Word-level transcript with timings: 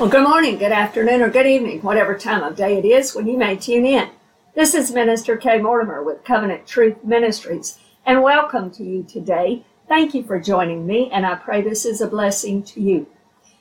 Well, 0.00 0.08
good 0.08 0.26
morning, 0.26 0.56
good 0.56 0.72
afternoon, 0.72 1.20
or 1.20 1.28
good 1.28 1.46
evening, 1.46 1.82
whatever 1.82 2.16
time 2.16 2.42
of 2.42 2.56
day 2.56 2.78
it 2.78 2.86
is 2.86 3.14
when 3.14 3.26
you 3.26 3.36
may 3.36 3.54
tune 3.54 3.84
in. 3.84 4.08
This 4.54 4.74
is 4.74 4.90
Minister 4.90 5.36
Kay 5.36 5.60
Mortimer 5.60 6.02
with 6.02 6.24
Covenant 6.24 6.66
Truth 6.66 7.04
Ministries, 7.04 7.78
and 8.06 8.22
welcome 8.22 8.70
to 8.70 8.82
you 8.82 9.02
today. 9.02 9.62
Thank 9.88 10.14
you 10.14 10.22
for 10.22 10.40
joining 10.40 10.86
me, 10.86 11.10
and 11.12 11.26
I 11.26 11.34
pray 11.34 11.60
this 11.60 11.84
is 11.84 12.00
a 12.00 12.06
blessing 12.06 12.62
to 12.62 12.80
you. 12.80 13.08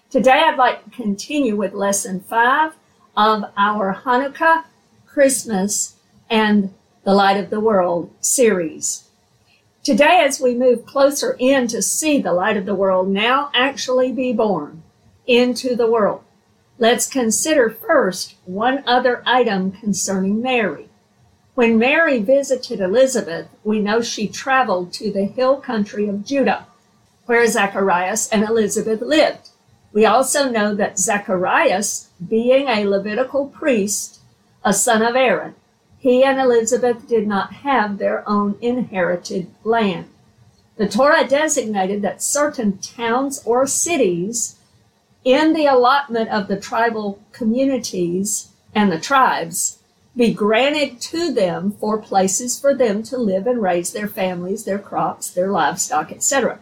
Today, 0.10 0.46
I'd 0.46 0.55
like 0.55 0.86
to 0.86 0.91
continue 0.91 1.57
with 1.57 1.73
lesson 1.73 2.21
five 2.21 2.78
of 3.18 3.44
our 3.58 3.94
Hanukkah, 4.06 4.64
Christmas, 5.06 5.98
and 6.30 6.74
the 7.04 7.14
Light 7.14 7.36
of 7.36 7.50
the 7.50 7.60
World 7.60 8.12
series. 8.21 9.10
Today, 9.84 10.21
as 10.26 10.40
we 10.40 10.56
move 10.56 10.86
closer 10.86 11.36
in 11.38 11.68
to 11.68 11.82
see 11.82 12.21
the 12.21 12.32
light 12.32 12.56
of 12.56 12.66
the 12.66 12.76
world 12.76 13.10
now 13.10 13.52
actually 13.54 14.14
be 14.14 14.32
born 14.32 14.84
into 15.28 15.76
the 15.76 15.92
world, 15.92 16.24
Let's 16.82 17.09
consider 17.09 17.70
first 17.70 18.36
one 18.46 18.86
other 18.88 19.21
item 19.25 19.74
concerning 19.74 20.42
Mary. 20.42 20.88
When 21.54 21.78
Mary 21.78 22.19
visited 22.19 22.79
Elizabeth, 22.79 23.47
we 23.65 23.82
know 23.82 24.02
she 24.02 24.29
traveled 24.29 24.93
to 24.93 25.11
the 25.11 25.25
hill 25.25 25.57
country 25.57 26.07
of 26.07 26.24
Judah, 26.24 26.68
where 27.25 27.46
Zacharias 27.47 28.29
and 28.29 28.43
Elizabeth 28.43 29.02
lived. 29.02 29.50
We 29.92 30.05
also 30.05 30.50
know 30.50 30.74
that 30.74 30.97
Zacharias, 30.97 32.11
being 32.25 32.69
a 32.69 32.86
Levitical 32.86 33.47
priest, 33.47 34.22
a 34.64 34.72
son 34.72 35.02
of 35.02 35.17
Aaron, 35.17 35.55
he 35.97 36.23
and 36.23 36.39
Elizabeth 36.39 37.09
did 37.09 37.27
not 37.27 37.52
have 37.55 37.97
their 37.97 38.23
own 38.25 38.58
inherited 38.61 39.47
land. 39.66 40.05
The 40.77 40.88
Torah 40.88 41.27
designated 41.27 42.02
that 42.03 42.22
certain 42.22 42.77
towns 42.77 43.44
or 43.44 43.67
cities 43.67 44.55
in 45.23 45.53
the 45.53 45.66
allotment 45.66 46.30
of 46.30 46.47
the 46.47 46.59
tribal 46.59 47.19
communities 47.31 48.50
and 48.73 48.91
the 48.91 49.00
tribes 49.00 49.80
be 50.16 50.33
granted 50.33 50.99
to 50.99 51.33
them 51.33 51.71
for 51.71 51.97
places 51.97 52.59
for 52.59 52.73
them 52.73 53.03
to 53.03 53.17
live 53.17 53.47
and 53.47 53.61
raise 53.61 53.94
their 53.94 54.07
families, 54.07 54.63
their 54.63 54.79
crops, 54.79 55.29
their 55.29 55.49
livestock, 55.49 56.11
etc. 56.11 56.59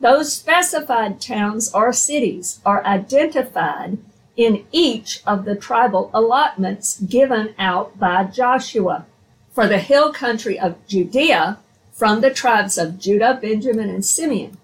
Those 0.00 0.32
specified 0.32 1.20
towns 1.20 1.72
or 1.74 1.92
cities 1.92 2.60
are 2.64 2.84
identified 2.84 3.98
in 4.36 4.64
each 4.72 5.22
of 5.26 5.44
the 5.44 5.54
tribal 5.54 6.10
allotments 6.14 7.00
given 7.00 7.54
out 7.58 7.98
by 7.98 8.24
Joshua. 8.24 9.04
For 9.52 9.66
the 9.66 9.78
hill 9.78 10.12
country 10.12 10.58
of 10.58 10.76
Judea, 10.86 11.58
from 11.92 12.22
the 12.22 12.30
tribes 12.30 12.78
of 12.78 12.98
Judah, 12.98 13.38
Benjamin, 13.40 13.90
and 13.90 14.04
Simeon, 14.04 14.56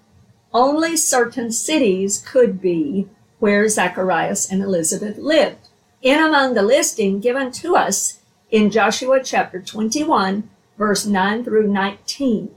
only 0.53 0.95
certain 0.95 1.51
cities 1.51 2.23
could 2.25 2.61
be 2.61 3.07
where 3.39 3.67
Zacharias 3.69 4.51
and 4.51 4.61
Elizabeth 4.61 5.17
lived. 5.17 5.67
In 6.01 6.19
among 6.19 6.53
the 6.53 6.63
listing 6.63 7.19
given 7.19 7.51
to 7.53 7.75
us 7.75 8.19
in 8.49 8.71
Joshua 8.71 9.21
chapter 9.23 9.61
21, 9.61 10.49
verse 10.77 11.05
9 11.05 11.43
through 11.43 11.67
19, 11.67 12.51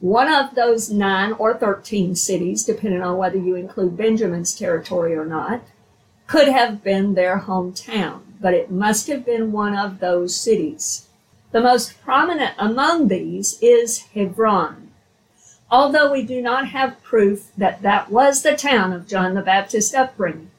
one 0.00 0.32
of 0.32 0.54
those 0.54 0.90
nine 0.90 1.32
or 1.32 1.54
13 1.54 2.14
cities, 2.14 2.64
depending 2.64 3.02
on 3.02 3.16
whether 3.16 3.38
you 3.38 3.56
include 3.56 3.96
Benjamin's 3.96 4.54
territory 4.54 5.14
or 5.14 5.26
not, 5.26 5.62
could 6.26 6.48
have 6.48 6.84
been 6.84 7.14
their 7.14 7.40
hometown, 7.40 8.20
but 8.40 8.54
it 8.54 8.70
must 8.70 9.06
have 9.08 9.24
been 9.24 9.50
one 9.50 9.76
of 9.76 9.98
those 9.98 10.36
cities. 10.36 11.08
The 11.50 11.60
most 11.60 12.00
prominent 12.02 12.54
among 12.58 13.08
these 13.08 13.58
is 13.60 14.06
Hebron 14.14 14.87
although 15.70 16.12
we 16.12 16.22
do 16.22 16.40
not 16.40 16.68
have 16.68 17.02
proof 17.02 17.50
that 17.56 17.82
that 17.82 18.10
was 18.10 18.42
the 18.42 18.56
town 18.56 18.92
of 18.92 19.06
John 19.06 19.34
the 19.34 19.42
Baptist's 19.42 19.94
upbringing, 19.94 20.50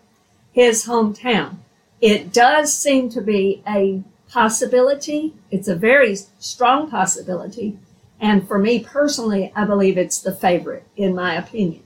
his 0.51 0.85
hometown. 0.85 1.57
It 2.01 2.31
does 2.31 2.75
seem 2.75 3.09
to 3.09 3.21
be 3.21 3.61
a 3.67 4.03
possibility. 4.29 5.33
It's 5.51 5.67
a 5.67 5.75
very 5.75 6.15
strong 6.39 6.89
possibility. 6.89 7.77
And 8.19 8.47
for 8.47 8.59
me 8.59 8.79
personally, 8.83 9.51
I 9.55 9.65
believe 9.65 9.97
it's 9.97 10.19
the 10.19 10.35
favorite, 10.35 10.85
in 10.95 11.15
my 11.15 11.35
opinion. 11.35 11.83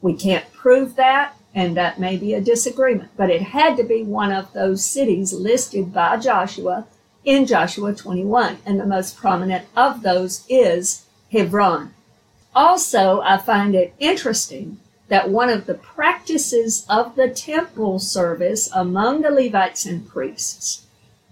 We 0.00 0.14
can't 0.14 0.50
prove 0.52 0.96
that, 0.96 1.36
and 1.54 1.76
that 1.76 2.00
may 2.00 2.16
be 2.16 2.34
a 2.34 2.40
disagreement, 2.40 3.10
but 3.16 3.30
it 3.30 3.42
had 3.42 3.76
to 3.76 3.84
be 3.84 4.02
one 4.02 4.32
of 4.32 4.52
those 4.52 4.84
cities 4.84 5.32
listed 5.32 5.92
by 5.92 6.16
Joshua 6.16 6.86
in 7.24 7.46
Joshua 7.46 7.94
21. 7.94 8.58
And 8.64 8.80
the 8.80 8.86
most 8.86 9.16
prominent 9.16 9.66
of 9.76 10.02
those 10.02 10.44
is 10.48 11.04
Hebron. 11.30 11.94
Also, 12.54 13.20
I 13.20 13.38
find 13.38 13.74
it 13.74 13.94
interesting 13.98 14.78
that 15.08 15.30
one 15.30 15.48
of 15.48 15.66
the 15.66 15.74
practices 15.74 16.86
of 16.88 17.16
the 17.16 17.28
temple 17.28 17.98
service 17.98 18.68
among 18.72 19.22
the 19.22 19.30
Levites 19.30 19.86
and 19.86 20.08
priests 20.08 20.86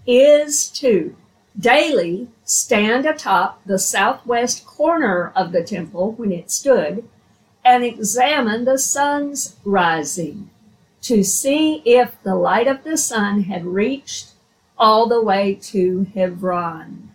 is 0.05 0.69
to 0.69 1.15
daily 1.57 2.27
stand 2.43 3.05
atop 3.05 3.61
the 3.65 3.79
southwest 3.79 4.65
corner 4.65 5.31
of 5.35 5.51
the 5.51 5.63
temple 5.63 6.13
when 6.13 6.31
it 6.31 6.49
stood 6.49 7.03
and 7.63 7.83
examine 7.83 8.65
the 8.65 8.77
sun's 8.77 9.55
rising 9.63 10.49
to 11.01 11.23
see 11.23 11.81
if 11.85 12.21
the 12.23 12.35
light 12.35 12.67
of 12.67 12.83
the 12.83 12.97
sun 12.97 13.43
had 13.43 13.65
reached 13.65 14.31
all 14.77 15.07
the 15.07 15.21
way 15.21 15.53
to 15.61 16.07
Hebron. 16.13 17.11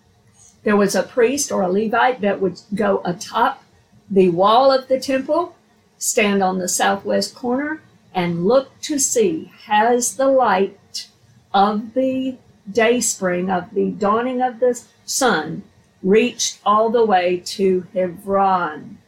There 0.62 0.76
was 0.76 0.94
a 0.94 1.02
priest 1.02 1.50
or 1.50 1.62
a 1.62 1.68
Levite 1.68 2.20
that 2.20 2.40
would 2.40 2.60
go 2.74 3.02
atop 3.04 3.63
the 4.10 4.28
wall 4.30 4.70
of 4.70 4.88
the 4.88 5.00
temple, 5.00 5.56
stand 5.98 6.42
on 6.42 6.58
the 6.58 6.68
southwest 6.68 7.34
corner, 7.34 7.82
and 8.14 8.44
look 8.44 8.80
to 8.82 8.98
see 8.98 9.50
has 9.66 10.16
the 10.16 10.28
light 10.28 11.08
of 11.52 11.94
the 11.94 12.36
day 12.70 13.00
spring, 13.00 13.50
of 13.50 13.72
the 13.74 13.90
dawning 13.90 14.40
of 14.40 14.60
the 14.60 14.80
sun, 15.04 15.62
reached 16.02 16.60
all 16.64 16.90
the 16.90 17.04
way 17.04 17.42
to 17.44 17.86
Hebron. 17.92 18.98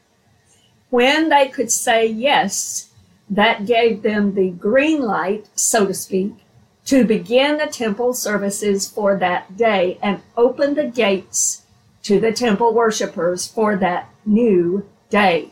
When 0.90 1.28
they 1.28 1.48
could 1.48 1.70
say 1.70 2.06
yes, 2.06 2.90
that 3.28 3.66
gave 3.66 4.02
them 4.02 4.34
the 4.34 4.50
green 4.50 5.02
light, 5.02 5.48
so 5.54 5.86
to 5.86 5.94
speak, 5.94 6.34
to 6.86 7.04
begin 7.04 7.58
the 7.58 7.66
temple 7.66 8.14
services 8.14 8.88
for 8.88 9.16
that 9.16 9.56
day 9.56 9.98
and 10.00 10.22
open 10.36 10.74
the 10.74 10.86
gates 10.86 11.62
to 12.04 12.20
the 12.20 12.32
temple 12.32 12.72
worshippers 12.72 13.48
for 13.48 13.76
that 13.76 14.08
new 14.26 14.86
day. 15.08 15.50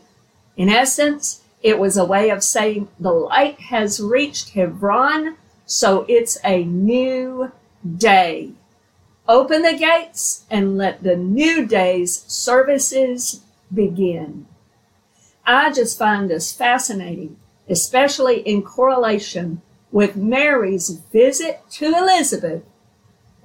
In 0.57 0.69
essence, 0.69 1.41
it 1.61 1.79
was 1.79 1.97
a 1.97 2.05
way 2.05 2.29
of 2.29 2.43
saying 2.43 2.89
the 2.99 3.11
light 3.11 3.59
has 3.59 3.99
reached 3.99 4.49
Hebron, 4.49 5.37
so 5.65 6.05
it's 6.07 6.37
a 6.43 6.63
new 6.63 7.51
day. 7.97 8.51
Open 9.27 9.63
the 9.63 9.73
gates 9.73 10.45
and 10.51 10.77
let 10.77 11.01
the 11.01 11.15
new 11.15 11.65
day's 11.65 12.21
services 12.27 13.41
begin. 13.73 14.45
I 15.45 15.71
just 15.71 15.97
find 15.97 16.29
this 16.29 16.53
fascinating, 16.53 17.37
especially 17.67 18.41
in 18.41 18.61
correlation 18.61 19.61
with 19.91 20.15
Mary's 20.15 20.89
visit 20.89 21.61
to 21.71 21.85
Elizabeth 21.85 22.63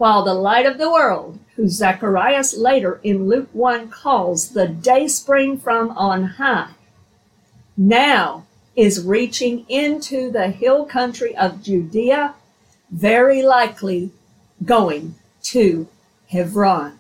while 0.01 0.25
the 0.25 0.33
light 0.33 0.65
of 0.65 0.79
the 0.79 0.91
world, 0.91 1.39
who 1.57 1.69
Zacharias 1.69 2.57
later 2.57 2.99
in 3.03 3.29
Luke 3.29 3.51
1 3.53 3.91
calls 3.91 4.53
the 4.53 4.67
day 4.67 5.07
spring 5.07 5.59
from 5.59 5.91
on 5.91 6.25
high, 6.25 6.71
now 7.77 8.47
is 8.75 9.05
reaching 9.05 9.67
into 9.69 10.31
the 10.31 10.49
hill 10.49 10.87
country 10.87 11.37
of 11.37 11.63
Judea, 11.63 12.35
very 12.91 13.43
likely 13.43 14.11
going 14.65 15.17
to 15.43 15.87
Hebron. 16.29 16.97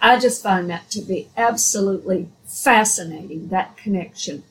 I 0.00 0.18
just 0.18 0.42
find 0.42 0.68
that 0.68 0.90
to 0.90 1.02
be 1.02 1.28
absolutely 1.36 2.28
fascinating, 2.44 3.50
that 3.50 3.76
connection. 3.76 4.42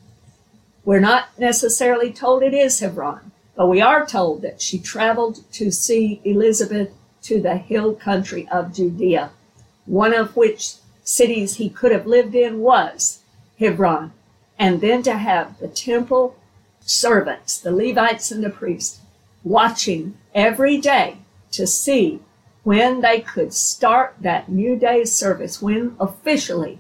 We're 0.86 1.02
not 1.02 1.38
necessarily 1.38 2.14
told 2.14 2.42
it 2.42 2.54
is 2.54 2.80
Hebron, 2.80 3.34
but 3.54 3.68
we 3.68 3.82
are 3.82 4.06
told 4.06 4.44
that 4.44 4.62
she 4.62 4.80
traveled 4.80 5.44
to 5.52 5.72
see 5.72 6.22
Elizabeth 6.24 6.94
to 7.26 7.42
the 7.42 7.58
hill 7.58 7.94
country 7.94 8.48
of 8.52 8.74
Judea, 8.74 9.32
one 9.86 10.14
of 10.14 10.36
which 10.36 10.76
cities 11.04 11.56
he 11.56 11.70
could 11.70 11.92
have 11.92 12.06
lived 12.06 12.36
in 12.36 12.60
was 12.60 13.20
Hebron. 13.60 14.12
And 14.58 14.80
then 14.80 15.04
to 15.04 15.18
have 15.18 15.60
the 15.60 15.68
temple 15.68 16.36
servants, 16.82 17.60
the 17.60 17.72
Levites 17.72 18.32
and 18.32 18.44
the 18.44 18.50
priests, 18.50 19.00
watching 19.44 20.18
every 20.34 20.78
day 20.78 21.18
to 21.52 21.68
see 21.68 22.20
when 22.64 23.02
they 23.02 23.22
could 23.22 23.54
start 23.54 24.16
that 24.20 24.50
new 24.50 24.76
day's 24.76 25.12
service, 25.12 25.62
when 25.62 25.96
officially 26.00 26.80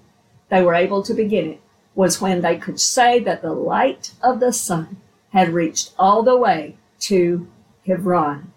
they 0.49 0.61
were 0.61 0.73
able 0.73 1.03
to 1.03 1.13
begin 1.13 1.51
it, 1.51 1.61
was 1.93 2.21
when 2.21 2.41
they 2.41 2.57
could 2.57 2.79
say 2.79 3.19
that 3.19 3.41
the 3.41 3.53
light 3.53 4.11
of 4.21 4.39
the 4.39 4.51
sun 4.51 4.97
had 5.31 5.49
reached 5.49 5.93
all 5.97 6.23
the 6.23 6.37
way 6.37 6.75
to 6.99 7.47
Hebron. 7.85 8.51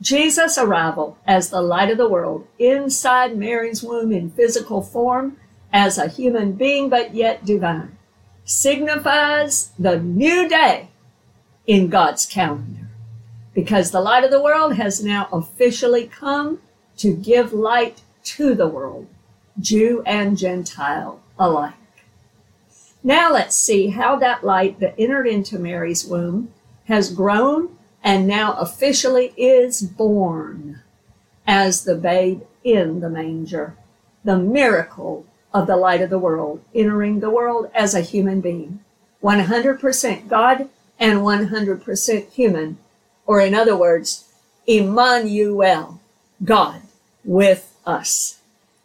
Jesus' 0.00 0.58
arrival 0.58 1.18
as 1.26 1.50
the 1.50 1.62
light 1.62 1.90
of 1.90 1.98
the 1.98 2.08
world 2.08 2.46
inside 2.58 3.36
Mary's 3.36 3.82
womb 3.82 4.12
in 4.12 4.30
physical 4.30 4.82
form 4.82 5.36
as 5.72 5.98
a 5.98 6.08
human 6.08 6.52
being, 6.52 6.88
but 6.88 7.14
yet 7.14 7.44
divine, 7.44 7.96
signifies 8.44 9.72
the 9.78 9.98
new 9.98 10.48
day 10.48 10.88
in 11.66 11.88
God's 11.88 12.26
calendar. 12.26 12.88
because 13.56 13.90
the 13.90 14.02
light 14.02 14.22
of 14.22 14.30
the 14.30 14.40
world 14.42 14.74
has 14.74 15.02
now 15.02 15.28
officially 15.32 16.06
come 16.06 16.60
to 16.98 17.14
give 17.14 17.54
light 17.54 18.02
to 18.22 18.54
the 18.54 18.68
world, 18.68 19.06
Jew 19.58 20.02
and 20.04 20.36
Gentile 20.36 21.20
alike. 21.38 21.72
Now 23.02 23.32
let's 23.32 23.56
see 23.56 23.88
how 23.88 24.16
that 24.16 24.44
light 24.44 24.78
that 24.80 24.94
entered 24.98 25.26
into 25.26 25.58
Mary's 25.58 26.04
womb 26.04 26.52
has 26.84 27.10
grown 27.10 27.75
and 28.06 28.24
now 28.24 28.52
officially 28.52 29.34
is 29.36 29.82
born 29.82 30.80
as 31.44 31.82
the 31.82 31.96
babe 31.96 32.40
in 32.62 33.00
the 33.00 33.10
manger. 33.10 33.76
The 34.22 34.38
miracle 34.38 35.26
of 35.52 35.66
the 35.66 35.76
light 35.76 36.00
of 36.00 36.10
the 36.10 36.18
world 36.18 36.62
entering 36.72 37.18
the 37.18 37.30
world 37.30 37.68
as 37.74 37.96
a 37.96 38.02
human 38.02 38.40
being. 38.40 38.78
100% 39.24 40.28
God 40.28 40.68
and 41.00 41.18
100% 41.18 42.30
human, 42.30 42.78
or 43.26 43.40
in 43.40 43.56
other 43.56 43.76
words, 43.76 44.28
Emmanuel, 44.68 46.00
God 46.44 46.82
with 47.24 47.76
us. 47.84 48.38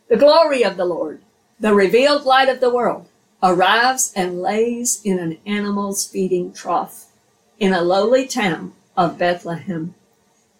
The 0.09 0.17
glory 0.17 0.63
of 0.63 0.77
the 0.77 0.85
Lord, 0.85 1.21
the 1.59 1.75
revealed 1.75 2.25
light 2.25 2.49
of 2.49 2.59
the 2.59 2.73
world, 2.73 3.07
arrives 3.43 4.11
and 4.15 4.41
lays 4.41 4.99
in 5.03 5.19
an 5.19 5.37
animal's 5.45 6.07
feeding 6.07 6.51
trough 6.51 7.11
in 7.59 7.71
a 7.71 7.83
lowly 7.83 8.25
town 8.25 8.73
of 8.95 9.17
Bethlehem. 9.17 9.95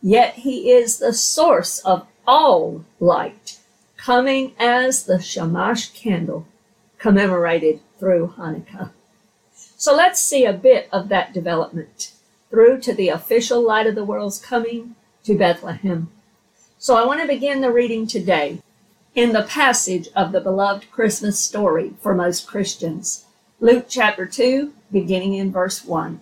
Yet 0.02 0.36
he 0.36 0.72
is 0.72 0.98
the 0.98 1.14
source 1.14 1.80
of 1.80 2.08
all 2.26 2.86
light, 3.00 3.60
coming 3.98 4.54
as 4.58 5.04
the 5.04 5.22
Shamash 5.22 5.90
candle 5.90 6.48
commemorated 6.98 7.82
through 8.00 8.36
Hanukkah. 8.38 8.92
So 9.78 9.96
let's 9.96 10.20
see 10.20 10.46
a 10.46 10.54
bit 10.54 10.88
of 10.92 11.10
that 11.10 11.34
development 11.34 12.14
through 12.50 12.80
to 12.82 12.94
the 12.94 13.10
official 13.10 13.62
light 13.62 13.88
of 13.88 13.96
the 13.96 14.06
world's 14.06 14.40
coming 14.40 14.96
to 15.24 15.38
Bethlehem. 15.38 16.12
So 16.78 16.96
I 16.96 17.06
want 17.06 17.22
to 17.22 17.28
begin 17.28 17.62
the 17.62 17.72
reading 17.72 18.08
today 18.08 18.60
in 19.14 19.34
the 19.34 19.44
passage 19.44 20.10
of 20.16 20.32
the 20.32 20.42
beloved 20.42 20.90
Christmas 20.92 21.40
story 21.40 21.94
for 22.02 22.14
most 22.14 22.48
Christians. 22.48 23.26
Luke 23.60 23.86
chapter 23.88 24.26
2, 24.26 24.74
beginning 24.92 25.34
in 25.36 25.52
verse 25.52 25.84
1. 25.84 26.22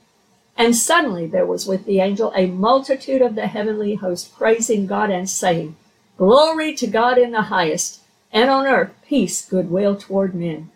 And 0.57 0.75
suddenly 0.75 1.27
there 1.27 1.45
was 1.45 1.65
with 1.65 1.85
the 1.85 1.99
angel 1.99 2.31
a 2.35 2.45
multitude 2.45 3.21
of 3.21 3.35
the 3.35 3.47
heavenly 3.47 3.95
host 3.95 4.35
praising 4.35 4.85
God 4.85 5.09
and 5.09 5.29
saying, 5.29 5.75
Glory 6.17 6.73
to 6.75 6.87
God 6.87 7.17
in 7.17 7.31
the 7.31 7.43
highest, 7.43 8.01
and 8.31 8.49
on 8.49 8.67
earth 8.67 8.91
peace, 9.07 9.43
goodwill 9.43 9.95
toward 9.95 10.35
men. 10.35 10.69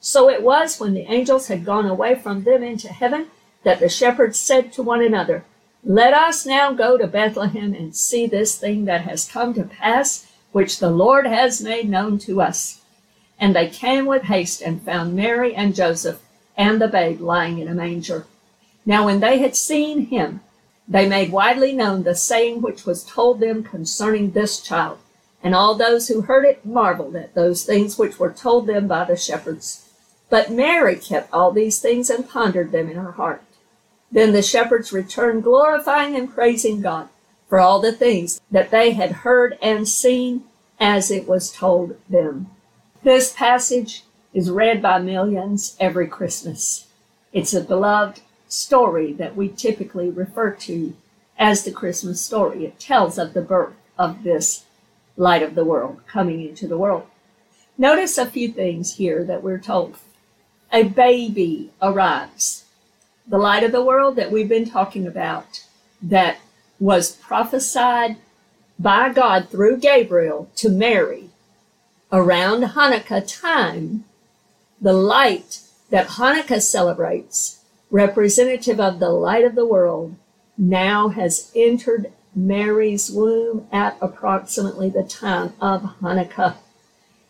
So 0.00 0.28
it 0.30 0.42
was 0.42 0.80
when 0.80 0.94
the 0.94 1.10
angels 1.12 1.48
had 1.48 1.64
gone 1.64 1.86
away 1.86 2.14
from 2.14 2.44
them 2.44 2.62
into 2.62 2.88
heaven 2.88 3.26
that 3.62 3.80
the 3.80 3.88
shepherds 3.88 4.38
said 4.38 4.72
to 4.72 4.82
one 4.82 5.02
another, 5.02 5.44
Let 5.84 6.14
us 6.14 6.46
now 6.46 6.72
go 6.72 6.96
to 6.96 7.06
Bethlehem 7.06 7.74
and 7.74 7.94
see 7.94 8.26
this 8.26 8.56
thing 8.56 8.86
that 8.86 9.02
has 9.02 9.30
come 9.30 9.52
to 9.54 9.64
pass, 9.64 10.26
which 10.52 10.78
the 10.78 10.90
Lord 10.90 11.26
has 11.26 11.60
made 11.60 11.88
known 11.88 12.18
to 12.20 12.40
us. 12.40 12.80
And 13.38 13.54
they 13.54 13.68
came 13.68 14.06
with 14.06 14.24
haste 14.24 14.62
and 14.62 14.82
found 14.82 15.14
Mary 15.14 15.54
and 15.54 15.74
Joseph 15.74 16.20
and 16.56 16.80
the 16.80 16.88
babe 16.88 17.20
lying 17.20 17.58
in 17.58 17.68
a 17.68 17.74
manger. 17.74 18.26
Now 18.86 19.04
when 19.04 19.20
they 19.20 19.38
had 19.38 19.56
seen 19.56 20.06
him, 20.06 20.40
they 20.88 21.08
made 21.08 21.32
widely 21.32 21.72
known 21.72 22.02
the 22.02 22.14
saying 22.14 22.62
which 22.62 22.84
was 22.84 23.04
told 23.04 23.40
them 23.40 23.62
concerning 23.62 24.32
this 24.32 24.60
child. 24.60 24.98
And 25.42 25.54
all 25.54 25.74
those 25.74 26.08
who 26.08 26.22
heard 26.22 26.44
it 26.44 26.66
marveled 26.66 27.16
at 27.16 27.34
those 27.34 27.64
things 27.64 27.96
which 27.96 28.18
were 28.18 28.32
told 28.32 28.66
them 28.66 28.86
by 28.86 29.04
the 29.04 29.16
shepherds. 29.16 29.88
But 30.28 30.50
Mary 30.50 30.96
kept 30.96 31.32
all 31.32 31.50
these 31.50 31.80
things 31.80 32.10
and 32.10 32.28
pondered 32.28 32.72
them 32.72 32.90
in 32.90 32.96
her 32.96 33.12
heart. 33.12 33.42
Then 34.12 34.32
the 34.32 34.42
shepherds 34.42 34.92
returned, 34.92 35.44
glorifying 35.44 36.16
and 36.16 36.32
praising 36.32 36.80
God 36.80 37.08
for 37.48 37.58
all 37.58 37.80
the 37.80 37.92
things 37.92 38.40
that 38.50 38.70
they 38.70 38.92
had 38.92 39.12
heard 39.12 39.58
and 39.62 39.88
seen 39.88 40.44
as 40.78 41.10
it 41.10 41.28
was 41.28 41.52
told 41.52 41.96
them. 42.08 42.48
This 43.02 43.32
passage 43.32 44.04
is 44.34 44.50
read 44.50 44.82
by 44.82 44.98
millions 44.98 45.76
every 45.80 46.06
Christmas. 46.06 46.86
It's 47.32 47.54
a 47.54 47.60
beloved 47.60 48.20
story 48.50 49.12
that 49.14 49.36
we 49.36 49.48
typically 49.48 50.10
refer 50.10 50.50
to 50.50 50.94
as 51.38 51.64
the 51.64 51.72
Christmas 51.72 52.20
story. 52.20 52.66
It 52.66 52.78
tells 52.78 53.16
of 53.16 53.32
the 53.32 53.42
birth 53.42 53.74
of 53.98 54.22
this 54.22 54.64
light 55.16 55.42
of 55.42 55.54
the 55.54 55.64
world 55.64 56.00
coming 56.06 56.46
into 56.46 56.66
the 56.66 56.78
world. 56.78 57.06
Notice 57.78 58.18
a 58.18 58.26
few 58.26 58.48
things 58.48 58.96
here 58.96 59.24
that 59.24 59.42
we're 59.42 59.58
told. 59.58 59.96
A 60.72 60.84
baby 60.84 61.70
arrives. 61.80 62.64
The 63.26 63.38
light 63.38 63.64
of 63.64 63.72
the 63.72 63.84
world 63.84 64.16
that 64.16 64.30
we've 64.30 64.48
been 64.48 64.68
talking 64.68 65.06
about 65.06 65.64
that 66.02 66.38
was 66.78 67.12
prophesied 67.12 68.16
by 68.78 69.12
God 69.12 69.48
through 69.48 69.78
Gabriel 69.78 70.50
to 70.56 70.68
Mary 70.68 71.30
around 72.10 72.62
Hanukkah 72.62 73.40
time, 73.40 74.04
the 74.80 74.92
light 74.92 75.60
that 75.90 76.08
Hanukkah 76.08 76.62
celebrates 76.62 77.59
representative 77.90 78.80
of 78.80 79.00
the 79.00 79.10
light 79.10 79.44
of 79.44 79.54
the 79.54 79.66
world, 79.66 80.14
now 80.56 81.08
has 81.08 81.50
entered 81.54 82.12
Mary's 82.34 83.10
womb 83.10 83.66
at 83.72 83.96
approximately 84.00 84.88
the 84.88 85.02
time 85.02 85.52
of 85.60 85.82
Hanukkah. 86.00 86.56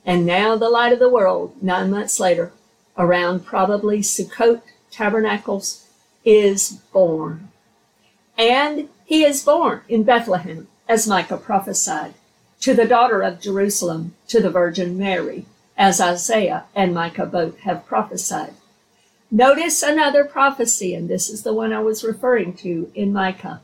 And 0.05 0.27
now 0.27 0.57
the 0.57 0.69
light 0.69 0.93
of 0.93 0.99
the 0.99 1.09
world, 1.09 1.55
nine 1.63 1.91
months 1.91 2.21
later, 2.21 2.53
around 2.99 3.47
probably 3.47 4.01
Sukkot 4.01 4.63
tabernacles, 4.91 5.87
is 6.25 6.81
born. 6.93 7.49
And 8.37 8.89
he 9.05 9.25
is 9.25 9.45
born 9.45 9.83
in 9.89 10.03
Bethlehem, 10.03 10.69
as 10.89 11.07
Micah 11.07 11.37
prophesied, 11.37 12.15
to 12.61 12.75
the 12.75 12.87
daughter 12.87 13.23
of 13.23 13.41
Jerusalem, 13.41 14.15
to 14.29 14.41
the 14.41 14.51
Virgin 14.51 14.99
Mary, 14.99 15.47
as 15.77 16.01
Isaiah 16.01 16.65
and 16.75 16.95
Micah 16.95 17.27
both 17.27 17.61
have 17.61 17.87
prophesied. 17.87 18.55
Notice 19.33 19.85
another 19.85 20.25
prophecy, 20.25 20.93
and 20.93 21.09
this 21.09 21.31
is 21.31 21.45
the 21.45 21.55
one 21.55 21.73
I 21.73 21.81
was 21.81 22.03
referring 22.03 22.55
to 22.55 22.91
in 22.97 23.13
Micah. 23.13 23.61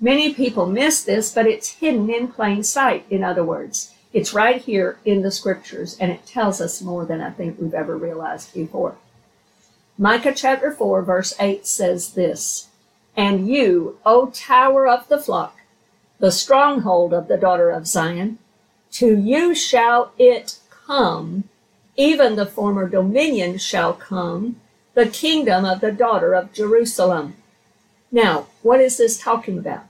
Many 0.00 0.34
people 0.34 0.66
miss 0.66 1.04
this, 1.04 1.32
but 1.32 1.46
it's 1.46 1.76
hidden 1.76 2.10
in 2.10 2.28
plain 2.28 2.64
sight, 2.64 3.06
in 3.10 3.22
other 3.22 3.44
words. 3.44 3.94
It's 4.12 4.34
right 4.34 4.60
here 4.60 4.98
in 5.04 5.22
the 5.22 5.30
scriptures, 5.30 5.96
and 6.00 6.10
it 6.10 6.26
tells 6.26 6.60
us 6.60 6.82
more 6.82 7.04
than 7.04 7.20
I 7.20 7.30
think 7.30 7.60
we've 7.60 7.74
ever 7.74 7.96
realized 7.96 8.52
before. 8.52 8.96
Micah 9.96 10.34
chapter 10.34 10.72
4, 10.72 11.02
verse 11.02 11.32
8 11.38 11.64
says 11.64 12.14
this 12.14 12.68
And 13.16 13.46
you, 13.48 13.98
O 14.04 14.26
tower 14.30 14.88
of 14.88 15.06
the 15.08 15.18
flock, 15.18 15.58
the 16.18 16.32
stronghold 16.32 17.14
of 17.14 17.28
the 17.28 17.36
daughter 17.36 17.70
of 17.70 17.86
Zion, 17.86 18.38
To 18.94 19.16
you 19.16 19.54
shall 19.54 20.12
it 20.18 20.58
come, 20.68 21.44
even 21.96 22.34
the 22.34 22.46
former 22.46 22.88
dominion 22.88 23.58
shall 23.58 23.92
come, 23.92 24.60
the 24.94 25.06
kingdom 25.06 25.64
of 25.64 25.80
the 25.80 25.92
daughter 25.92 26.34
of 26.34 26.52
Jerusalem. 26.52 27.36
Now, 28.10 28.46
what 28.62 28.80
is 28.80 28.96
this 28.96 29.18
talking 29.18 29.58
about? 29.58 29.86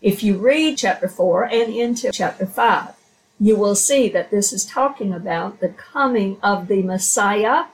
If 0.00 0.22
you 0.22 0.38
read 0.38 0.78
chapter 0.78 1.08
4 1.08 1.44
and 1.44 1.74
into 1.74 2.12
chapter 2.12 2.46
5, 2.46 2.94
you 3.40 3.56
will 3.56 3.74
see 3.74 4.08
that 4.08 4.30
this 4.30 4.52
is 4.52 4.64
talking 4.64 5.12
about 5.12 5.60
the 5.60 5.70
coming 5.70 6.38
of 6.42 6.68
the 6.68 6.82
Messiah 6.82 7.64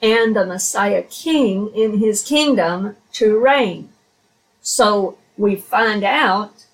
and 0.00 0.34
the 0.34 0.46
Messiah 0.46 1.02
King 1.02 1.70
in 1.74 1.98
his 1.98 2.22
kingdom 2.22 2.96
to 3.12 3.38
reign. 3.38 3.90
So 4.62 5.18
we 5.36 5.56
find 5.56 6.04
out 6.04 6.64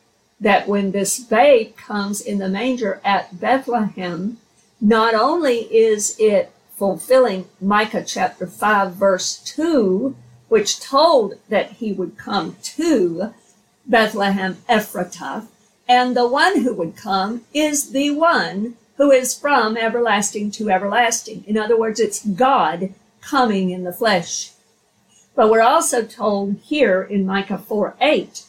that 0.40 0.66
when 0.66 0.92
this 0.92 1.18
babe 1.18 1.76
comes 1.76 2.20
in 2.20 2.38
the 2.38 2.48
manger 2.48 3.00
at 3.04 3.38
Bethlehem, 3.38 4.38
not 4.80 5.14
only 5.14 5.58
is 5.74 6.16
it 6.18 6.52
fulfilling 6.80 7.44
Micah 7.60 8.02
chapter 8.02 8.46
5 8.46 8.94
verse 8.94 9.36
2, 9.44 10.16
which 10.48 10.80
told 10.80 11.34
that 11.50 11.72
he 11.72 11.92
would 11.92 12.16
come 12.16 12.56
to 12.62 13.34
Bethlehem 13.84 14.56
Ephratah, 14.66 15.46
and 15.86 16.16
the 16.16 16.26
one 16.26 16.62
who 16.62 16.72
would 16.72 16.96
come 16.96 17.42
is 17.52 17.90
the 17.90 18.10
one 18.10 18.76
who 18.96 19.10
is 19.10 19.38
from 19.38 19.76
everlasting 19.76 20.50
to 20.52 20.70
everlasting. 20.70 21.44
In 21.46 21.58
other 21.58 21.78
words, 21.78 22.00
it's 22.00 22.24
God 22.24 22.94
coming 23.20 23.68
in 23.68 23.84
the 23.84 23.92
flesh. 23.92 24.52
But 25.34 25.50
we're 25.50 25.60
also 25.60 26.02
told 26.02 26.60
here 26.62 27.02
in 27.02 27.26
Micah 27.26 27.58
4 27.58 27.94
8, 28.00 28.44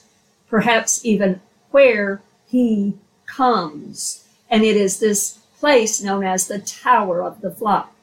perhaps 0.47 1.03
even 1.03 1.41
where 1.71 2.21
he 2.47 2.93
comes. 3.25 4.25
And 4.49 4.63
it 4.63 4.77
is 4.77 4.99
this 4.99 5.39
place 5.59 6.01
known 6.01 6.23
as 6.23 6.47
the 6.47 6.59
Tower 6.59 7.21
of 7.21 7.41
the 7.41 7.51
Flock 7.51 7.93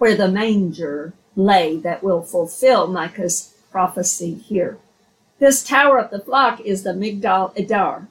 where 0.00 0.16
the 0.16 0.28
manger 0.28 1.12
lay 1.36 1.76
that 1.76 2.02
will 2.02 2.22
fulfill 2.22 2.86
Micah's 2.86 3.52
prophecy 3.70 4.32
here. 4.32 4.78
This 5.38 5.62
tower 5.62 5.98
of 5.98 6.10
the 6.10 6.20
flock 6.20 6.58
is 6.62 6.84
the 6.84 6.94
Migdal 6.94 7.54
Edar, 7.54 8.06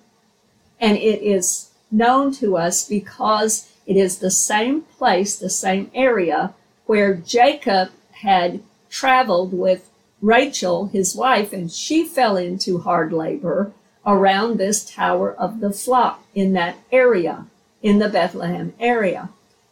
and 0.79 0.97
it 0.97 1.23
is 1.23 1.71
known 1.89 2.31
to 2.33 2.55
us 2.55 2.87
because 2.87 3.71
it 3.87 3.97
is 3.97 4.19
the 4.19 4.29
same 4.29 4.81
place, 4.81 5.35
the 5.35 5.49
same 5.49 5.89
area 5.95 6.53
where 6.85 7.15
Jacob 7.15 7.89
had 8.21 8.61
traveled 8.91 9.51
with 9.51 9.89
Rachel, 10.21 10.89
his 10.89 11.15
wife, 11.15 11.51
and 11.51 11.71
she 11.71 12.05
fell 12.05 12.37
into 12.37 12.81
hard 12.81 13.11
labor 13.11 13.71
around 14.05 14.59
this 14.59 14.87
tower 14.87 15.33
of 15.33 15.59
the 15.59 15.71
flock 15.71 16.23
in 16.35 16.53
that 16.53 16.77
area, 16.91 17.47
in 17.81 17.97
the 17.97 18.09
Bethlehem 18.09 18.73
area. 18.79 19.29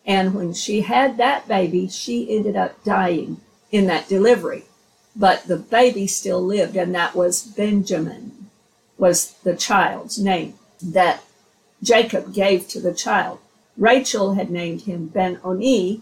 And 0.07 0.33
when 0.33 0.53
she 0.53 0.81
had 0.81 1.17
that 1.17 1.49
baby, 1.49 1.89
she 1.89 2.33
ended 2.35 2.55
up 2.55 2.81
dying 2.85 3.41
in 3.71 3.87
that 3.87 4.07
delivery. 4.07 4.63
But 5.13 5.47
the 5.47 5.57
baby 5.57 6.07
still 6.07 6.41
lived, 6.41 6.77
and 6.77 6.95
that 6.95 7.13
was 7.13 7.43
Benjamin, 7.43 8.49
was 8.97 9.33
the 9.43 9.55
child's 9.55 10.17
name 10.17 10.53
that 10.81 11.23
Jacob 11.83 12.33
gave 12.33 12.67
to 12.69 12.79
the 12.79 12.93
child. 12.93 13.39
Rachel 13.75 14.35
had 14.35 14.49
named 14.49 14.83
him 14.83 15.07
Ben 15.07 15.39
Oni, 15.43 16.01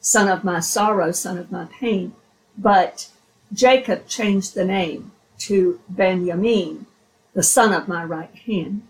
son 0.00 0.28
of 0.28 0.42
my 0.42 0.60
sorrow, 0.60 1.12
son 1.12 1.36
of 1.36 1.52
my 1.52 1.66
pain. 1.66 2.14
But 2.56 3.08
Jacob 3.52 4.08
changed 4.08 4.54
the 4.54 4.64
name 4.64 5.12
to 5.40 5.80
Benjamin, 5.88 6.86
the 7.34 7.42
son 7.42 7.72
of 7.72 7.86
my 7.86 8.02
right 8.02 8.34
hand. 8.34 8.82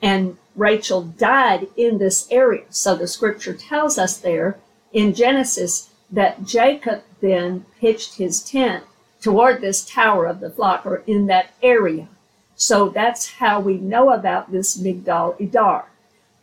And 0.00 0.38
Rachel 0.56 1.02
died 1.02 1.68
in 1.76 1.98
this 1.98 2.28
area. 2.30 2.64
So 2.70 2.94
the 2.94 3.08
scripture 3.08 3.54
tells 3.54 3.98
us 3.98 4.16
there 4.16 4.58
in 4.92 5.14
Genesis 5.14 5.90
that 6.10 6.44
Jacob 6.44 7.02
then 7.20 7.66
pitched 7.80 8.16
his 8.16 8.42
tent 8.42 8.84
toward 9.20 9.60
this 9.60 9.84
tower 9.84 10.26
of 10.26 10.40
the 10.40 10.50
flock 10.50 10.86
or 10.86 11.02
in 11.06 11.26
that 11.26 11.50
area. 11.62 12.08
So 12.56 12.88
that's 12.88 13.32
how 13.32 13.58
we 13.60 13.78
know 13.78 14.10
about 14.10 14.52
this 14.52 14.80
Migdal 14.80 15.38
Edar. 15.40 15.84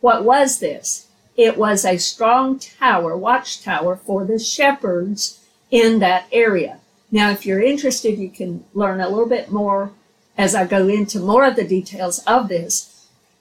What 0.00 0.24
was 0.24 0.58
this? 0.58 1.08
It 1.36 1.56
was 1.56 1.84
a 1.84 1.96
strong 1.96 2.58
tower, 2.58 3.16
watchtower 3.16 3.96
for 3.96 4.24
the 4.24 4.38
shepherds 4.38 5.40
in 5.70 6.00
that 6.00 6.26
area. 6.30 6.80
Now, 7.10 7.30
if 7.30 7.46
you're 7.46 7.62
interested, 7.62 8.18
you 8.18 8.28
can 8.28 8.64
learn 8.74 9.00
a 9.00 9.08
little 9.08 9.28
bit 9.28 9.50
more 9.50 9.92
as 10.36 10.54
I 10.54 10.66
go 10.66 10.88
into 10.88 11.20
more 11.20 11.44
of 11.44 11.56
the 11.56 11.64
details 11.64 12.18
of 12.26 12.48
this 12.48 12.91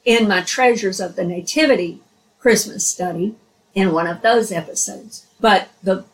in 0.06 0.28
my 0.28 0.42
Treasures 0.42 1.00
of 1.00 1.16
the 1.16 1.24
Nativity 1.24 2.02
Christmas 2.40 2.88
study 2.88 3.36
in 3.74 3.92
one 3.92 4.08
of 4.08 4.22
those 4.22 4.52
episodes. 4.52 5.26
But 5.40 5.70
the 5.84 6.06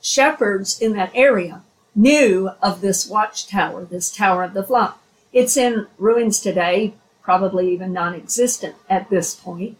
shepherds 0.00 0.80
in 0.80 0.92
that 0.92 1.12
area 1.14 1.62
knew 1.94 2.50
of 2.62 2.80
this 2.80 3.08
watchtower, 3.08 3.84
this 3.84 4.14
Tower 4.14 4.44
of 4.44 4.54
the 4.54 4.62
Flock. 4.62 5.02
It's 5.32 5.56
in 5.56 5.86
ruins 5.98 6.40
today, 6.40 6.94
probably 7.22 7.72
even 7.72 7.92
non 7.92 8.14
existent 8.14 8.76
at 8.88 9.10
this 9.10 9.34
point 9.34 9.78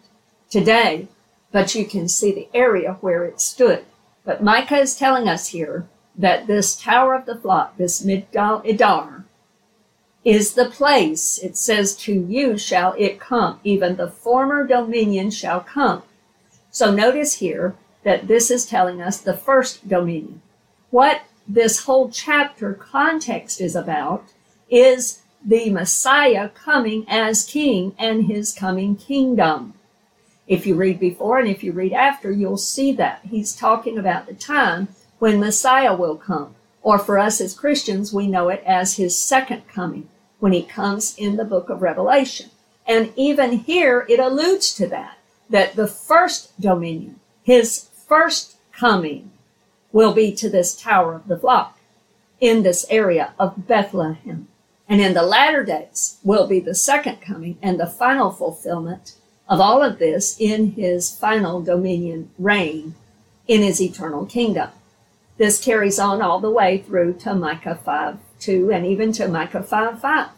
today, 0.49 1.07
but 1.51 1.75
you 1.75 1.85
can 1.85 2.07
see 2.07 2.33
the 2.33 2.49
area 2.53 2.97
where 3.01 3.25
it 3.25 3.41
stood. 3.41 3.85
But 4.25 4.43
Micah 4.43 4.77
is 4.77 4.95
telling 4.95 5.27
us 5.27 5.47
here 5.47 5.87
that 6.15 6.47
this 6.47 6.79
Tower 6.79 7.15
of 7.15 7.25
the 7.25 7.35
Flock, 7.35 7.77
this 7.77 8.05
Migdal 8.05 8.65
Edar, 8.65 9.22
is 10.23 10.53
the 10.53 10.69
place. 10.69 11.37
It 11.39 11.57
says, 11.57 11.95
To 11.97 12.13
you 12.13 12.57
shall 12.57 12.93
it 12.97 13.19
come, 13.19 13.59
even 13.63 13.95
the 13.95 14.09
former 14.09 14.65
dominion 14.65 15.31
shall 15.31 15.59
come. 15.59 16.03
So 16.71 16.91
notice 16.91 17.35
here 17.35 17.75
that 18.03 18.27
this 18.27 18.49
is 18.49 18.65
telling 18.65 19.01
us 19.01 19.19
the 19.19 19.35
first 19.35 19.87
dominion. 19.87 20.41
What 20.91 21.21
this 21.47 21.83
whole 21.83 22.09
chapter 22.09 22.73
context 22.73 23.59
is 23.59 23.75
about 23.75 24.25
is 24.69 25.21
the 25.45 25.69
Messiah 25.69 26.49
coming 26.49 27.05
as 27.07 27.45
king 27.45 27.93
and 27.97 28.25
his 28.25 28.53
coming 28.53 28.95
kingdom. 28.95 29.73
If 30.47 30.65
you 30.65 30.75
read 30.75 30.99
before 30.99 31.39
and 31.39 31.47
if 31.47 31.63
you 31.63 31.73
read 31.73 31.93
after, 31.93 32.31
you'll 32.31 32.57
see 32.57 32.93
that. 32.93 33.21
He's 33.23 33.55
talking 33.55 33.97
about 33.97 34.25
the 34.25 34.33
time 34.33 34.89
when 35.19 35.39
Messiah 35.39 35.95
will 35.95 36.15
come. 36.15 36.55
Or 36.81 36.99
for 36.99 37.17
us 37.17 37.39
as 37.39 37.53
Christians, 37.53 38.13
we 38.13 38.27
know 38.27 38.49
it 38.49 38.61
as 38.65 38.97
his 38.97 39.17
second 39.17 39.67
coming 39.67 40.09
when 40.43 40.51
he 40.51 40.61
comes 40.61 41.15
in 41.17 41.37
the 41.37 41.45
book 41.45 41.69
of 41.69 41.81
Revelation. 41.81 42.49
And 42.85 43.13
even 43.15 43.59
here, 43.59 44.05
it 44.09 44.19
alludes 44.19 44.73
to 44.73 44.85
that, 44.87 45.17
that 45.49 45.77
the 45.77 45.87
first 45.87 46.59
dominion, 46.59 47.21
his 47.43 47.87
first 48.05 48.57
coming, 48.73 49.31
will 49.93 50.13
be 50.13 50.33
to 50.33 50.49
this 50.49 50.75
tower 50.75 51.13
of 51.13 51.29
the 51.29 51.37
flock 51.37 51.79
in 52.41 52.61
this 52.61 52.85
area 52.89 53.33
of 53.39 53.69
Bethlehem. 53.69 54.49
And 54.89 54.99
in 54.99 55.13
the 55.13 55.23
latter 55.23 55.63
days 55.63 56.17
will 56.25 56.45
be 56.45 56.59
the 56.59 56.75
second 56.75 57.21
coming 57.21 57.57
and 57.61 57.79
the 57.79 57.87
final 57.87 58.29
fulfillment 58.29 59.15
of 59.47 59.61
all 59.61 59.81
of 59.81 59.97
this 59.97 60.35
in 60.41 60.71
his 60.73 61.09
final 61.09 61.61
dominion 61.61 62.31
reign 62.37 62.95
in 63.47 63.61
his 63.61 63.79
eternal 63.79 64.25
kingdom. 64.25 64.71
This 65.37 65.63
carries 65.63 65.99
on 65.99 66.21
all 66.21 66.41
the 66.41 66.51
way 66.51 66.79
through 66.79 67.13
to 67.19 67.33
Micah 67.33 67.79
5 67.81 68.17
2 68.43 68.71
and 68.71 68.85
even 68.85 69.11
to 69.13 69.27
Micah 69.27 69.63
5 69.63 69.99
5. 69.99 70.29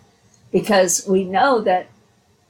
Because 0.51 1.05
we 1.07 1.23
know 1.23 1.61
that 1.61 1.87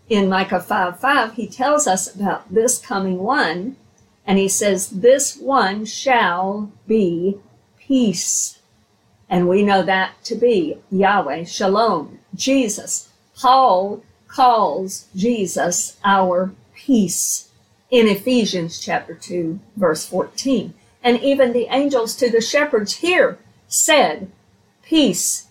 in 0.09 0.29
Micah 0.29 0.59
5 0.59 0.99
5, 0.99 1.33
he 1.33 1.47
tells 1.47 1.87
us 1.87 2.13
about 2.13 2.53
this 2.53 2.77
coming 2.77 3.19
one, 3.19 3.77
and 4.25 4.37
he 4.37 4.47
says, 4.47 4.89
This 4.89 5.37
one 5.37 5.85
shall 5.85 6.71
be 6.87 7.37
peace. 7.77 8.59
And 9.29 9.49
we 9.49 9.63
know 9.63 9.81
that 9.83 10.23
to 10.25 10.35
be 10.35 10.77
Yahweh 10.91 11.45
Shalom, 11.45 12.19
Jesus. 12.35 13.09
Paul 13.35 14.03
calls 14.27 15.07
Jesus 15.15 15.97
our 16.03 16.53
peace 16.75 17.49
in 17.89 18.07
Ephesians 18.07 18.79
chapter 18.79 19.15
2, 19.15 19.59
verse 19.75 20.05
14. 20.05 20.73
And 21.01 21.19
even 21.21 21.53
the 21.53 21.67
angels 21.69 22.15
to 22.17 22.29
the 22.29 22.41
shepherds 22.41 22.97
here 22.97 23.37
said, 23.67 24.31
Peace 24.83 25.44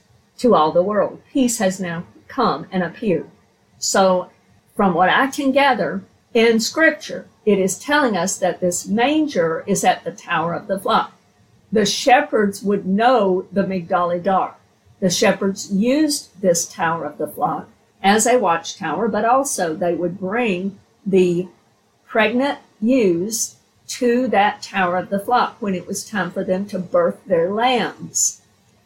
to 0.45 0.55
all 0.55 0.73
the 0.73 0.83
world. 0.83 1.23
Peace 1.33 1.57
has 1.57 1.81
now 1.81 2.05
come 2.29 2.67
and 2.71 2.83
appeared. 2.83 3.31
So, 3.79 4.29
from 4.77 4.93
what 4.93 5.09
I 5.09 5.29
can 5.29 5.53
gather 5.53 6.03
in 6.35 6.61
Scripture, 6.61 7.27
it 7.47 7.59
is 7.59 7.79
telling 7.79 8.15
us 8.15 8.37
that 8.37 8.61
this 8.61 8.87
manger 8.87 9.65
is 9.67 9.85
at 9.85 10.05
the 10.05 10.13
Tower 10.13 10.53
of 10.53 10.67
the 10.67 10.79
Flock. 10.79 11.15
The 11.73 11.87
shepherds 11.87 12.63
would 12.63 12.85
know 12.85 13.47
the 13.53 13.63
Migdal 13.63 14.21
Edar. 14.21 14.57
The 15.01 15.09
shepherds 15.09 15.73
used 15.73 16.39
this 16.43 16.67
Tower 16.67 17.07
of 17.07 17.17
the 17.17 17.27
Flock 17.27 17.71
as 18.03 18.27
a 18.27 18.39
watchtower, 18.39 19.09
but 19.09 19.25
also 19.25 19.75
they 19.75 19.95
would 19.95 20.21
bring 20.21 20.79
the 21.07 21.49
pregnant 22.07 22.59
ewes 22.83 23.57
to 23.87 24.29
that 24.29 24.61
Tower 24.61 24.99
of 24.99 25.09
the 25.09 25.19
Flock 25.19 25.57
when 25.61 25.75
it 25.75 25.87
was 25.87 26.05
time 26.05 26.31
for 26.31 26.45
them 26.45 26.67
to 26.67 26.79
birth 26.79 27.25
their 27.25 27.51
lambs. 27.51 28.43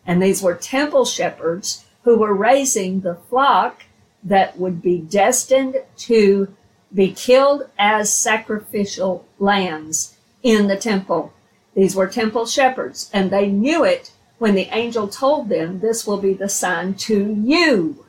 And 0.09 0.23
these 0.23 0.43
were 0.43 0.55
temple 0.55 1.05
shepherds 1.05 1.85
who 2.03 2.17
were 2.17 2.33
raising 2.33 3.03
the 3.03 3.17
flock 3.29 3.83
that 4.25 4.59
would 4.59 4.81
be 4.81 4.99
destined 4.99 5.83
to 5.99 6.57
be 6.93 7.13
killed 7.13 7.69
as 7.79 8.11
sacrificial 8.11 9.27
lambs 9.39 10.17
in 10.43 10.67
the 10.67 10.79
temple. 10.79 11.35
These 11.75 11.95
were 11.95 12.07
temple 12.07 12.47
shepherds, 12.47 13.11
and 13.13 13.31
they 13.31 13.49
knew 13.49 13.85
it 13.85 14.11
when 14.39 14.55
the 14.55 14.75
angel 14.75 15.09
told 15.09 15.51
them, 15.51 15.81
This 15.81 16.07
will 16.07 16.17
be 16.17 16.33
the 16.33 16.49
sign 16.49 16.95
to 16.95 17.31
you. 17.35 18.07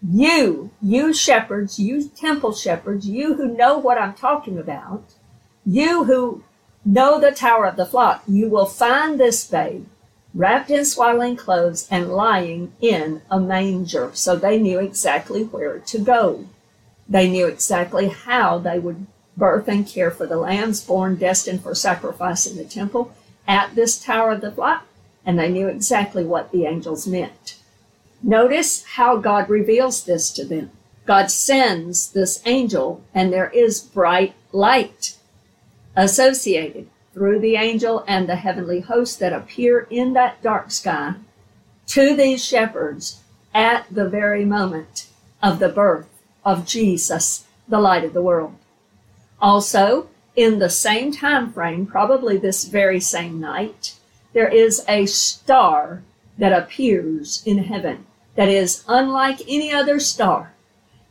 You, 0.00 0.70
you 0.80 1.12
shepherds, 1.12 1.78
you 1.78 2.08
temple 2.08 2.54
shepherds, 2.54 3.06
you 3.06 3.34
who 3.34 3.54
know 3.54 3.76
what 3.76 3.98
I'm 3.98 4.14
talking 4.14 4.58
about, 4.58 5.04
you 5.66 6.04
who 6.04 6.42
know 6.84 7.20
the 7.20 7.30
tower 7.30 7.66
of 7.66 7.76
the 7.76 7.86
flock, 7.86 8.24
you 8.26 8.48
will 8.48 8.66
find 8.66 9.20
this 9.20 9.46
babe 9.46 9.86
wrapped 10.34 10.70
in 10.70 10.84
swaddling 10.84 11.36
clothes 11.36 11.86
and 11.90 12.12
lying 12.12 12.72
in 12.80 13.22
a 13.30 13.38
manger. 13.38 14.10
So 14.14 14.36
they 14.36 14.58
knew 14.58 14.78
exactly 14.78 15.44
where 15.44 15.78
to 15.78 15.98
go. 15.98 16.46
They 17.08 17.28
knew 17.28 17.46
exactly 17.46 18.08
how 18.08 18.58
they 18.58 18.78
would 18.78 19.06
birth 19.36 19.68
and 19.68 19.86
care 19.86 20.10
for 20.10 20.26
the 20.26 20.36
lambs 20.36 20.82
born 20.82 21.16
destined 21.16 21.62
for 21.62 21.74
sacrifice 21.74 22.46
in 22.46 22.56
the 22.56 22.64
temple 22.64 23.12
at 23.46 23.74
this 23.74 24.02
tower 24.02 24.32
of 24.32 24.40
the 24.40 24.52
flock, 24.52 24.86
and 25.24 25.38
they 25.38 25.48
knew 25.48 25.68
exactly 25.68 26.24
what 26.24 26.52
the 26.52 26.64
angels 26.64 27.06
meant. 27.06 27.56
Notice 28.22 28.84
how 28.84 29.16
God 29.16 29.48
reveals 29.48 30.04
this 30.04 30.30
to 30.32 30.44
them. 30.44 30.70
God 31.06 31.30
sends 31.30 32.12
this 32.12 32.40
angel, 32.46 33.02
and 33.14 33.32
there 33.32 33.50
is 33.50 33.80
bright 33.80 34.34
light 34.52 35.16
associated 35.96 36.88
through 37.12 37.38
the 37.40 37.56
angel 37.56 38.04
and 38.06 38.28
the 38.28 38.36
heavenly 38.36 38.80
host 38.80 39.18
that 39.20 39.32
appear 39.32 39.86
in 39.90 40.12
that 40.14 40.42
dark 40.42 40.70
sky 40.70 41.14
to 41.86 42.16
these 42.16 42.44
shepherds 42.44 43.20
at 43.54 43.86
the 43.90 44.08
very 44.08 44.44
moment 44.44 45.06
of 45.42 45.58
the 45.58 45.68
birth 45.68 46.08
of 46.44 46.66
Jesus, 46.66 47.44
the 47.68 47.80
light 47.80 48.04
of 48.04 48.14
the 48.14 48.22
world. 48.22 48.54
Also, 49.40 50.08
in 50.34 50.58
the 50.58 50.70
same 50.70 51.12
time 51.12 51.52
frame, 51.52 51.86
probably 51.86 52.38
this 52.38 52.64
very 52.64 53.00
same 53.00 53.40
night, 53.40 53.94
there 54.32 54.48
is 54.48 54.82
a 54.88 55.04
star 55.06 56.02
that 56.38 56.52
appears 56.52 57.42
in 57.44 57.58
heaven 57.58 58.06
that 58.34 58.48
is 58.48 58.82
unlike 58.88 59.42
any 59.46 59.70
other 59.72 60.00
star. 60.00 60.54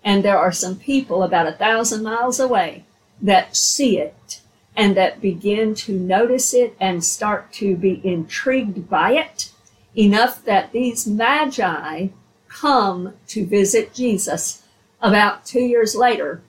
And 0.04 0.24
there 0.24 0.40
are 0.40 0.52
some 0.52 0.78
people 0.78 1.22
about 1.22 1.48
a 1.48 1.52
thousand 1.52 2.02
miles 2.02 2.40
away 2.40 2.86
that 3.22 3.56
see 3.56 4.00
it 4.00 4.41
and 4.82 4.98
that 4.98 5.22
begin 5.22 5.76
to 5.76 5.94
notice 5.94 6.56
it 6.56 6.76
and 6.80 7.04
start 7.04 7.54
to 7.54 7.76
be 7.76 8.02
intrigued 8.04 8.90
by 8.90 9.12
it 9.12 9.52
enough 9.96 10.44
that 10.44 10.72
these 10.72 11.06
magi 11.06 12.08
come 12.48 13.14
to 13.28 13.46
visit 13.46 13.94
Jesus 13.94 14.64
about 15.00 15.46
two 15.46 15.60
years 15.60 15.94
later 15.94 16.42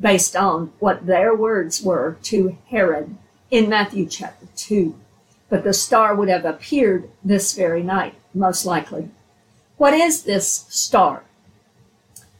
based 0.00 0.36
on 0.36 0.72
what 0.78 1.06
their 1.06 1.34
words 1.34 1.82
were 1.82 2.16
to 2.22 2.56
Herod 2.68 3.16
in 3.50 3.68
Matthew 3.68 4.06
chapter 4.06 4.46
2. 4.54 4.94
But 5.48 5.64
the 5.64 5.72
star 5.72 6.14
would 6.14 6.28
have 6.28 6.44
appeared 6.44 7.10
this 7.24 7.52
very 7.52 7.82
night, 7.82 8.14
most 8.32 8.64
likely. 8.64 9.10
What 9.76 9.92
is 9.92 10.22
this 10.22 10.66
star? 10.68 11.24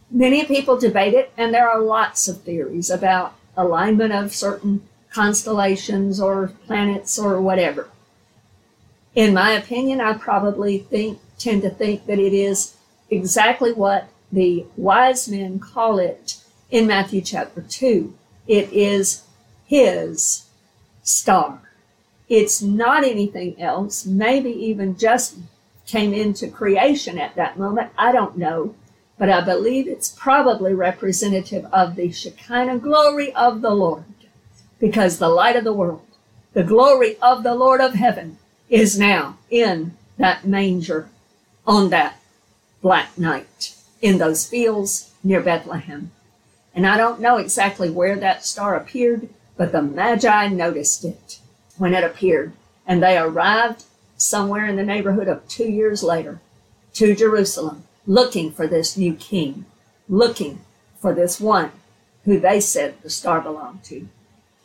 Many 0.09 0.45
people 0.45 0.79
debate 0.79 1.15
it, 1.15 1.33
and 1.37 1.53
there 1.53 1.69
are 1.69 1.81
lots 1.81 2.29
of 2.29 2.43
theories 2.43 2.91
about 2.91 3.35
alignment 3.57 4.13
of 4.13 4.33
certain 4.33 4.87
constellations 5.17 6.21
or 6.21 6.53
planets 6.67 7.19
or 7.19 7.41
whatever. 7.41 7.89
In 9.15 9.33
my 9.33 9.53
opinion, 9.53 9.99
I 9.99 10.13
probably 10.13 10.77
think 10.77 11.19
tend 11.39 11.63
to 11.63 11.71
think 11.71 12.05
that 12.05 12.19
it 12.19 12.35
is 12.35 12.77
exactly 13.09 13.73
what 13.73 14.09
the 14.31 14.67
wise 14.77 15.27
men 15.27 15.59
call 15.59 15.99
it 15.99 16.37
in 16.71 16.87
Matthew 16.87 17.23
chapter 17.23 17.63
2. 17.63 18.13
It 18.47 18.71
is 18.71 19.23
his 19.67 20.45
star. 21.03 21.63
It's 22.29 22.61
not 22.61 23.03
anything 23.03 23.59
else, 23.59 24.05
maybe 24.05 24.51
even 24.51 24.99
just 24.99 25.37
came 25.87 26.13
into 26.13 26.49
creation 26.49 27.19
at 27.19 27.37
that 27.37 27.59
moment. 27.59 27.91
I 27.97 28.13
don't 28.13 28.37
know. 28.37 28.75
But 29.19 29.31
I 29.31 29.41
believe 29.41 29.89
it's 29.89 30.11
probably 30.11 30.75
representative 30.75 31.65
of 31.73 31.97
the 31.97 32.13
Shekinah 32.13 32.81
glory 32.81 33.33
of 33.35 33.63
the 33.63 33.71
Lord 33.71 34.05
because 34.79 35.19
the 35.19 35.29
light 35.29 35.57
of 35.57 35.65
the 35.65 35.73
world, 35.73 36.07
the 36.53 36.63
glory 36.63 37.17
of 37.21 37.43
the 37.43 37.55
Lord 37.55 37.81
of 37.81 37.95
heaven, 37.95 38.39
is 38.69 38.99
now 38.99 39.39
in 39.51 39.97
that 40.19 40.47
manger 40.47 41.09
on 41.67 41.91
that 41.91 42.19
black 42.83 43.17
night 43.19 43.75
in 44.01 44.19
those 44.19 44.47
fields 44.47 45.13
near 45.23 45.41
Bethlehem. 45.41 46.11
And 46.75 46.87
I 46.87 46.97
don't 46.97 47.21
know 47.21 47.39
exactly 47.39 47.91
where 47.91 48.17
that 48.17 48.45
star 48.45 48.77
appeared, 48.77 49.29
but 49.57 49.73
the 49.73 49.83
Magi 49.83 50.49
noticed 50.49 51.05
it 51.05 51.41
when 51.79 51.95
it 51.95 52.05
appeared, 52.05 52.53
and 52.87 53.03
they 53.03 53.19
arrived 53.19 53.85
somewhere 54.17 54.67
in 54.67 54.77
the 54.77 54.85
neighborhood 54.85 55.29
of 55.29 55.47
two 55.49 55.71
years 55.71 56.03
later 56.03 56.41
to 56.95 57.15
Jerusalem, 57.15 57.85
looking 58.07 58.51
for 58.51 58.67
this 58.67 58.97
new 58.97 59.15
king, 59.15 59.67
looking 60.09 60.61
for 61.01 61.15
this 61.15 61.41
one 61.41 61.73
who 62.25 62.39
they 62.39 62.61
said 62.61 62.95
the 63.03 63.11
star 63.11 63.41
belonged 63.41 63.85
to. 63.85 64.09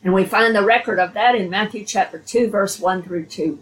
And 0.03 0.13
we 0.13 0.25
find 0.25 0.55
the 0.55 0.65
record 0.65 0.99
of 0.99 1.13
that 1.13 1.35
in 1.35 1.49
Matthew 1.49 1.85
chapter 1.85 2.17
2, 2.17 2.49
verse 2.49 2.79
1 2.79 3.03
through 3.03 3.25
2. 3.25 3.59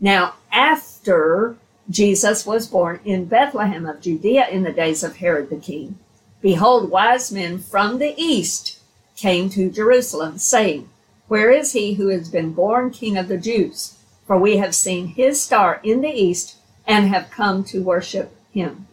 Now, 0.00 0.34
after 0.52 1.56
Jesus 1.88 2.44
was 2.44 2.66
born 2.66 3.00
in 3.04 3.24
Bethlehem 3.24 3.86
of 3.86 4.00
Judea 4.00 4.48
in 4.48 4.62
the 4.62 4.72
days 4.72 5.02
of 5.02 5.16
Herod 5.16 5.48
the 5.48 5.56
king, 5.56 5.98
behold, 6.42 6.90
wise 6.90 7.32
men 7.32 7.58
from 7.58 7.98
the 7.98 8.14
east 8.16 8.78
came 9.16 9.48
to 9.50 9.70
Jerusalem, 9.70 10.38
saying, 10.38 10.88
Where 11.26 11.50
is 11.50 11.72
he 11.72 11.94
who 11.94 12.08
has 12.08 12.28
been 12.28 12.52
born 12.52 12.90
king 12.90 13.16
of 13.16 13.28
the 13.28 13.38
Jews? 13.38 13.96
For 14.26 14.38
we 14.38 14.58
have 14.58 14.74
seen 14.74 15.08
his 15.08 15.40
star 15.42 15.80
in 15.82 16.02
the 16.02 16.12
east 16.12 16.56
and 16.86 17.08
have 17.08 17.30
come 17.30 17.64
to 17.64 17.82
worship 17.82 18.36
him. 18.52 18.86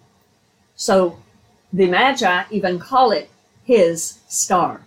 So 0.75 1.19
the 1.71 1.87
Magi 1.87 2.43
even 2.49 2.79
call 2.79 3.11
it 3.11 3.29
his 3.65 4.19
star. 4.27 4.81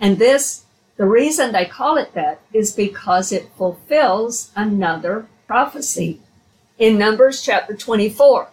And 0.00 0.18
this 0.18 0.64
the 1.02 1.08
reason 1.08 1.50
they 1.50 1.64
call 1.64 1.96
it 1.96 2.14
that 2.14 2.40
is 2.52 2.70
because 2.70 3.32
it 3.32 3.50
fulfills 3.56 4.52
another 4.54 5.26
prophecy. 5.48 6.20
In 6.78 6.96
Numbers 6.96 7.42
chapter 7.42 7.76
24, 7.76 8.46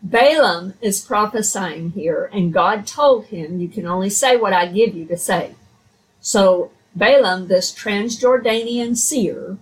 Balaam 0.00 0.74
is 0.80 1.00
prophesying 1.00 1.90
here, 1.90 2.30
and 2.32 2.52
God 2.52 2.86
told 2.86 3.26
him, 3.26 3.58
You 3.58 3.66
can 3.66 3.84
only 3.84 4.10
say 4.10 4.36
what 4.36 4.52
I 4.52 4.66
give 4.66 4.94
you 4.94 5.06
to 5.06 5.16
say. 5.16 5.56
So, 6.20 6.70
Balaam, 6.94 7.48
this 7.48 7.72
Transjordanian 7.72 8.96
seer, 8.96 9.56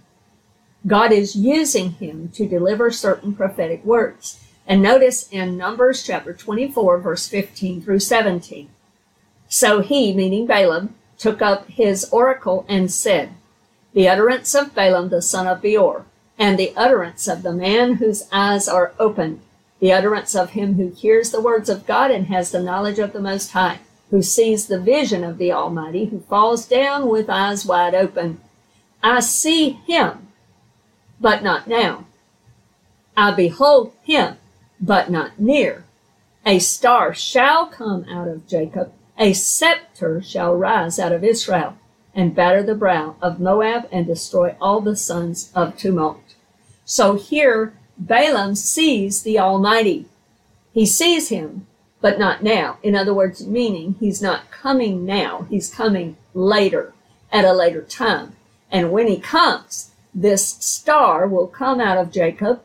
God 0.87 1.13
is 1.13 1.35
using 1.35 1.93
him 1.93 2.29
to 2.35 2.47
deliver 2.47 2.91
certain 2.91 3.35
prophetic 3.35 3.83
words. 3.83 4.45
And 4.67 4.83
notice 4.83 5.27
in 5.33 5.57
Numbers 5.57 6.03
chapter 6.03 6.35
24, 6.35 6.99
verse 6.99 7.27
15 7.29 7.81
through 7.81 8.01
17. 8.01 8.69
So 9.49 9.81
he, 9.81 10.13
meaning 10.13 10.47
Balaam, 10.47 10.97
took 11.21 11.43
up 11.43 11.69
his 11.69 12.09
oracle 12.11 12.65
and 12.67 12.91
said, 12.91 13.29
The 13.93 14.09
utterance 14.09 14.55
of 14.55 14.75
Balaam 14.75 15.11
the 15.11 15.21
son 15.21 15.47
of 15.47 15.61
Beor, 15.61 16.07
and 16.39 16.59
the 16.59 16.73
utterance 16.75 17.29
of 17.29 17.43
the 17.43 17.53
man 17.53 17.97
whose 17.97 18.27
eyes 18.33 18.67
are 18.67 18.95
opened, 18.99 19.41
the 19.81 19.93
utterance 19.93 20.35
of 20.35 20.51
him 20.51 20.75
who 20.75 20.89
hears 20.89 21.31
the 21.31 21.41
words 21.41 21.69
of 21.69 21.87
God 21.87 22.11
and 22.11 22.29
has 22.29 22.51
the 22.51 22.63
knowledge 22.63 22.99
of 22.99 23.13
the 23.13 23.21
Most 23.21 23.51
High, 23.51 23.81
who 24.11 24.23
sees 24.23 24.67
the 24.67 24.81
vision 24.81 25.23
of 25.23 25.37
the 25.37 25.53
Almighty, 25.53 26.07
who 26.07 26.21
falls 26.21 26.67
down 26.67 27.07
with 27.07 27.29
eyes 27.29 27.67
wide 27.67 27.95
open. 27.95 28.41
I 29.03 29.21
see 29.21 29.71
him, 29.87 30.29
but 31.21 31.43
not 31.43 31.69
now. 31.69 32.07
I 33.15 33.33
behold 33.33 33.93
him, 34.03 34.39
but 34.81 35.11
not 35.11 35.39
near. 35.39 35.85
A 36.47 36.59
star 36.59 37.13
shall 37.13 37.67
come 37.67 38.07
out 38.09 38.29
of 38.29 38.49
Jacob, 38.49 38.93
a 39.21 39.35
scepter 39.35 40.23
shall 40.23 40.55
rise 40.55 40.99
out 40.99 41.13
of 41.13 41.23
Israel 41.23 41.77
and 42.15 42.35
batter 42.35 42.63
the 42.63 42.75
brow 42.75 43.15
of 43.21 43.39
Moab 43.39 43.87
and 43.93 44.07
destroy 44.07 44.57
all 44.61 44.81
the 44.81 44.97
sons 44.97 45.53
of 45.55 45.77
tumult. 45.77 46.35
So 46.87 47.15
here 47.15 47.75
Balaam 47.99 48.55
sees 48.55 49.23
the 49.23 49.39
Almighty. 49.39 50.07
He 50.73 50.87
sees 50.87 51.29
him, 51.29 51.67
but 52.01 52.19
not 52.19 52.43
now. 52.43 52.79
In 52.83 52.97
other 52.97 53.13
words, 53.13 53.47
meaning 53.47 53.97
he's 54.01 54.23
not 54.23 54.51
coming 54.51 55.05
now. 55.05 55.47
He's 55.51 55.73
coming 55.73 56.17
later, 56.33 56.95
at 57.31 57.45
a 57.45 57.53
later 57.53 57.83
time. 57.83 58.37
And 58.71 58.91
when 58.91 59.07
he 59.07 59.19
comes, 59.21 59.91
this 60.15 60.47
star 60.47 61.29
will 61.29 61.47
come 61.47 61.79
out 61.79 61.99
of 61.99 62.11
Jacob 62.11 62.63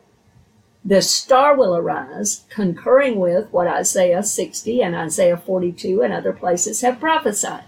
the 0.87 1.01
star 1.01 1.57
will 1.57 1.75
arise, 1.75 2.43
concurring 2.49 3.19
with 3.19 3.51
what 3.51 3.65
Isaiah 3.65 4.21
60 4.21 4.83
and 4.83 4.95
Isaiah 4.95 5.35
42 5.35 6.03
and 6.03 6.13
other 6.13 6.31
places 6.31 6.81
have 6.81 6.99
prophesied. 6.99 7.63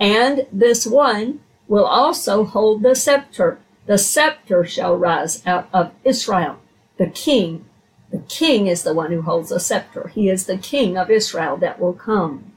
And 0.00 0.46
this 0.50 0.86
one 0.86 1.40
will 1.68 1.84
also 1.84 2.44
hold 2.44 2.82
the 2.82 2.94
scepter. 2.94 3.58
The 3.84 3.98
scepter 3.98 4.64
shall 4.64 4.96
rise 4.96 5.46
out 5.46 5.68
of 5.74 5.92
Israel. 6.02 6.60
The 6.96 7.08
king, 7.08 7.66
the 8.10 8.20
king 8.20 8.68
is 8.68 8.84
the 8.84 8.94
one 8.94 9.12
who 9.12 9.20
holds 9.20 9.50
the 9.50 9.60
scepter. 9.60 10.08
He 10.08 10.30
is 10.30 10.46
the 10.46 10.56
king 10.56 10.96
of 10.96 11.10
Israel 11.10 11.58
that 11.58 11.78
will 11.78 11.92
come. 11.92 12.52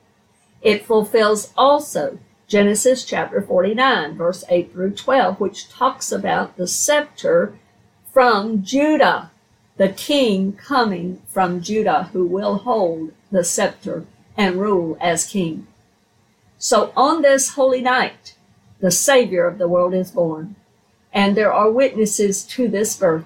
It 0.62 0.86
fulfills 0.86 1.52
also 1.58 2.20
Genesis 2.48 3.04
chapter 3.04 3.42
49, 3.42 4.16
verse 4.16 4.46
8 4.48 4.72
through 4.72 4.92
12, 4.92 5.40
which 5.42 5.70
talks 5.70 6.12
about 6.12 6.56
the 6.56 6.68
scepter 6.68 7.58
from 8.14 8.64
Judah, 8.64 9.32
the 9.78 9.90
king 9.90 10.54
coming 10.54 11.22
from 11.28 11.62
Judah 11.62 12.10
who 12.14 12.26
will 12.26 12.60
hold 12.60 13.12
the 13.32 13.44
scepter 13.44 14.06
and 14.38 14.60
rule 14.60 14.98
as 15.02 15.28
king. 15.28 15.68
So 16.58 16.94
on 16.96 17.22
this 17.22 17.50
holy 17.50 17.82
night, 17.82 18.36
the 18.80 18.92
Savior 18.92 19.46
of 19.46 19.58
the 19.58 19.68
world 19.68 19.94
is 19.94 20.12
born, 20.12 20.56
and 21.14 21.36
there 21.36 21.52
are 21.54 21.72
witnesses 21.72 22.44
to 22.44 22.68
this 22.68 22.96
birth. 22.96 23.26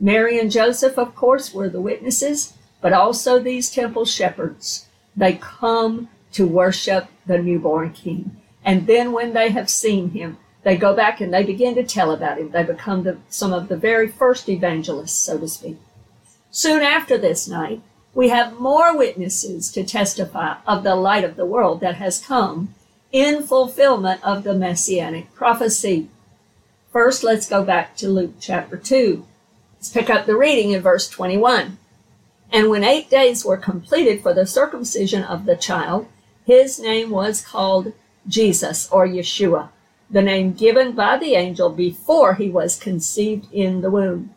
Mary 0.00 0.38
and 0.38 0.50
Joseph, 0.50 0.98
of 0.98 1.14
course, 1.14 1.54
were 1.54 1.68
the 1.68 1.80
witnesses, 1.80 2.54
but 2.80 2.92
also 2.92 3.38
these 3.38 3.70
temple 3.70 4.04
shepherds. 4.04 4.86
They 5.16 5.34
come 5.34 6.08
to 6.32 6.46
worship 6.46 7.06
the 7.26 7.38
newborn 7.38 7.92
king. 7.92 8.36
And 8.64 8.86
then 8.86 9.12
when 9.12 9.34
they 9.34 9.50
have 9.50 9.70
seen 9.70 10.10
him, 10.10 10.38
they 10.64 10.76
go 10.76 10.96
back 10.96 11.20
and 11.20 11.32
they 11.32 11.44
begin 11.44 11.74
to 11.76 11.84
tell 11.84 12.10
about 12.10 12.38
him. 12.38 12.50
They 12.50 12.64
become 12.64 13.04
the, 13.04 13.18
some 13.28 13.52
of 13.52 13.68
the 13.68 13.76
very 13.76 14.08
first 14.08 14.48
evangelists, 14.48 15.18
so 15.18 15.38
to 15.38 15.46
speak. 15.46 15.76
Soon 16.50 16.82
after 16.82 17.18
this 17.18 17.46
night, 17.46 17.82
we 18.14 18.28
have 18.28 18.58
more 18.58 18.96
witnesses 18.96 19.70
to 19.72 19.84
testify 19.84 20.56
of 20.66 20.82
the 20.82 20.94
light 20.94 21.24
of 21.24 21.36
the 21.36 21.46
world 21.46 21.80
that 21.80 21.96
has 21.96 22.24
come 22.24 22.74
in 23.12 23.42
fulfillment 23.42 24.20
of 24.24 24.42
the 24.42 24.54
messianic 24.54 25.34
prophecy. 25.34 26.08
First, 26.92 27.22
let's 27.22 27.48
go 27.48 27.64
back 27.64 27.96
to 27.96 28.08
Luke 28.08 28.34
chapter 28.40 28.76
2. 28.76 29.26
Let's 29.76 29.90
pick 29.90 30.08
up 30.08 30.26
the 30.26 30.36
reading 30.36 30.70
in 30.70 30.80
verse 30.80 31.08
21. 31.08 31.76
And 32.50 32.70
when 32.70 32.84
eight 32.84 33.10
days 33.10 33.44
were 33.44 33.56
completed 33.56 34.22
for 34.22 34.32
the 34.32 34.46
circumcision 34.46 35.24
of 35.24 35.44
the 35.44 35.56
child, 35.56 36.06
his 36.46 36.78
name 36.78 37.10
was 37.10 37.44
called 37.44 37.92
Jesus 38.28 38.88
or 38.90 39.06
Yeshua, 39.06 39.70
the 40.10 40.22
name 40.22 40.52
given 40.52 40.92
by 40.92 41.16
the 41.16 41.34
angel 41.34 41.70
before 41.70 42.34
he 42.34 42.48
was 42.48 42.78
conceived 42.78 43.52
in 43.52 43.80
the 43.80 43.90
womb. 43.90 44.34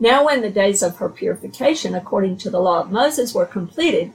Now, 0.00 0.26
when 0.26 0.42
the 0.42 0.50
days 0.50 0.82
of 0.82 0.96
her 0.96 1.08
purification, 1.08 1.94
according 1.94 2.36
to 2.38 2.50
the 2.50 2.60
law 2.60 2.80
of 2.80 2.92
Moses, 2.92 3.34
were 3.34 3.46
completed, 3.46 4.12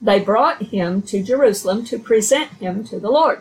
they 0.00 0.20
brought 0.20 0.62
him 0.62 1.02
to 1.02 1.22
Jerusalem 1.22 1.84
to 1.86 1.98
present 1.98 2.52
him 2.52 2.84
to 2.84 2.98
the 2.98 3.10
Lord, 3.10 3.40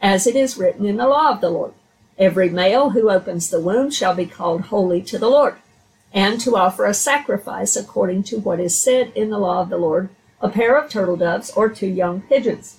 as 0.00 0.26
it 0.26 0.36
is 0.36 0.56
written 0.56 0.86
in 0.86 0.96
the 0.96 1.08
law 1.08 1.30
of 1.30 1.40
the 1.40 1.50
Lord. 1.50 1.74
Every 2.18 2.48
male 2.48 2.90
who 2.90 3.10
opens 3.10 3.50
the 3.50 3.60
womb 3.60 3.90
shall 3.90 4.14
be 4.14 4.26
called 4.26 4.62
holy 4.62 5.02
to 5.02 5.18
the 5.18 5.28
Lord, 5.28 5.56
and 6.12 6.40
to 6.40 6.56
offer 6.56 6.86
a 6.86 6.94
sacrifice 6.94 7.76
according 7.76 8.22
to 8.24 8.38
what 8.38 8.60
is 8.60 8.78
said 8.78 9.12
in 9.14 9.28
the 9.28 9.38
law 9.38 9.60
of 9.60 9.68
the 9.68 9.76
Lord, 9.76 10.08
a 10.40 10.48
pair 10.48 10.76
of 10.78 10.90
turtle 10.90 11.16
doves 11.16 11.50
or 11.50 11.68
two 11.68 11.86
young 11.86 12.22
pigeons. 12.22 12.78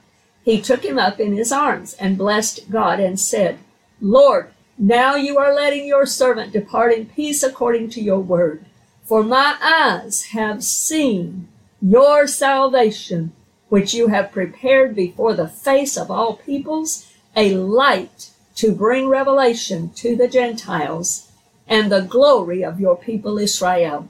he 0.43 0.61
took 0.61 0.83
him 0.83 0.97
up 0.97 1.19
in 1.19 1.35
his 1.35 1.51
arms 1.51 1.93
and 1.93 2.17
blessed 2.17 2.71
God 2.71 2.99
and 2.99 3.19
said, 3.19 3.59
Lord, 3.99 4.51
now 4.77 5.15
you 5.15 5.37
are 5.37 5.53
letting 5.53 5.85
your 5.85 6.05
servant 6.05 6.53
depart 6.53 6.93
in 6.93 7.05
peace 7.05 7.43
according 7.43 7.89
to 7.91 8.01
your 8.01 8.19
word. 8.19 8.65
For 9.03 9.23
my 9.23 9.55
eyes 9.61 10.25
have 10.31 10.63
seen 10.63 11.47
your 11.81 12.27
salvation, 12.27 13.33
which 13.69 13.93
you 13.93 14.07
have 14.07 14.31
prepared 14.31 14.95
before 14.95 15.33
the 15.33 15.47
face 15.47 15.97
of 15.97 16.09
all 16.09 16.37
peoples, 16.37 17.11
a 17.35 17.53
light 17.55 18.31
to 18.55 18.71
bring 18.71 19.07
revelation 19.07 19.89
to 19.95 20.15
the 20.15 20.27
Gentiles 20.27 21.31
and 21.67 21.91
the 21.91 22.01
glory 22.01 22.63
of 22.63 22.79
your 22.79 22.95
people 22.95 23.37
Israel. 23.37 24.09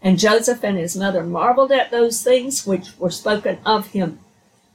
And 0.00 0.18
Joseph 0.18 0.62
and 0.62 0.78
his 0.78 0.96
mother 0.96 1.22
marveled 1.22 1.72
at 1.72 1.90
those 1.90 2.22
things 2.22 2.66
which 2.66 2.98
were 2.98 3.10
spoken 3.10 3.58
of 3.64 3.88
him. 3.88 4.20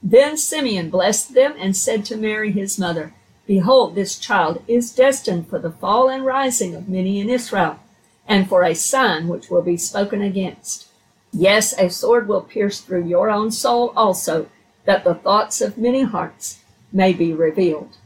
Then 0.02 0.36
Simeon 0.38 0.88
blessed 0.88 1.34
them 1.34 1.54
and 1.58 1.76
said 1.76 2.04
to 2.06 2.16
Mary 2.16 2.52
his 2.52 2.78
mother, 2.78 3.12
Behold, 3.46 3.94
this 3.94 4.18
child 4.18 4.62
is 4.66 4.94
destined 4.94 5.48
for 5.48 5.58
the 5.58 5.72
fall 5.72 6.08
and 6.08 6.24
rising 6.24 6.74
of 6.74 6.88
many 6.88 7.20
in 7.20 7.28
Israel, 7.28 7.78
and 8.26 8.48
for 8.48 8.62
a 8.62 8.74
sign 8.74 9.28
which 9.28 9.50
will 9.50 9.60
be 9.60 9.76
spoken 9.76 10.22
against. 10.22 10.86
Yes, 11.32 11.74
a 11.78 11.90
sword 11.90 12.28
will 12.28 12.40
pierce 12.40 12.80
through 12.80 13.06
your 13.06 13.28
own 13.28 13.50
soul 13.50 13.92
also, 13.94 14.48
that 14.84 15.04
the 15.04 15.14
thoughts 15.14 15.60
of 15.60 15.76
many 15.76 16.02
hearts 16.02 16.60
may 16.92 17.12
be 17.12 17.32
revealed. 17.32 17.96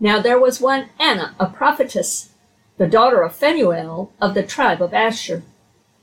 Now 0.00 0.20
there 0.20 0.38
was 0.38 0.60
one 0.60 0.88
Anna, 0.98 1.34
a 1.38 1.46
prophetess, 1.46 2.30
the 2.78 2.86
daughter 2.86 3.22
of 3.22 3.36
Phanuel 3.36 4.10
of 4.20 4.34
the 4.34 4.42
tribe 4.42 4.80
of 4.80 4.94
Asher. 4.94 5.42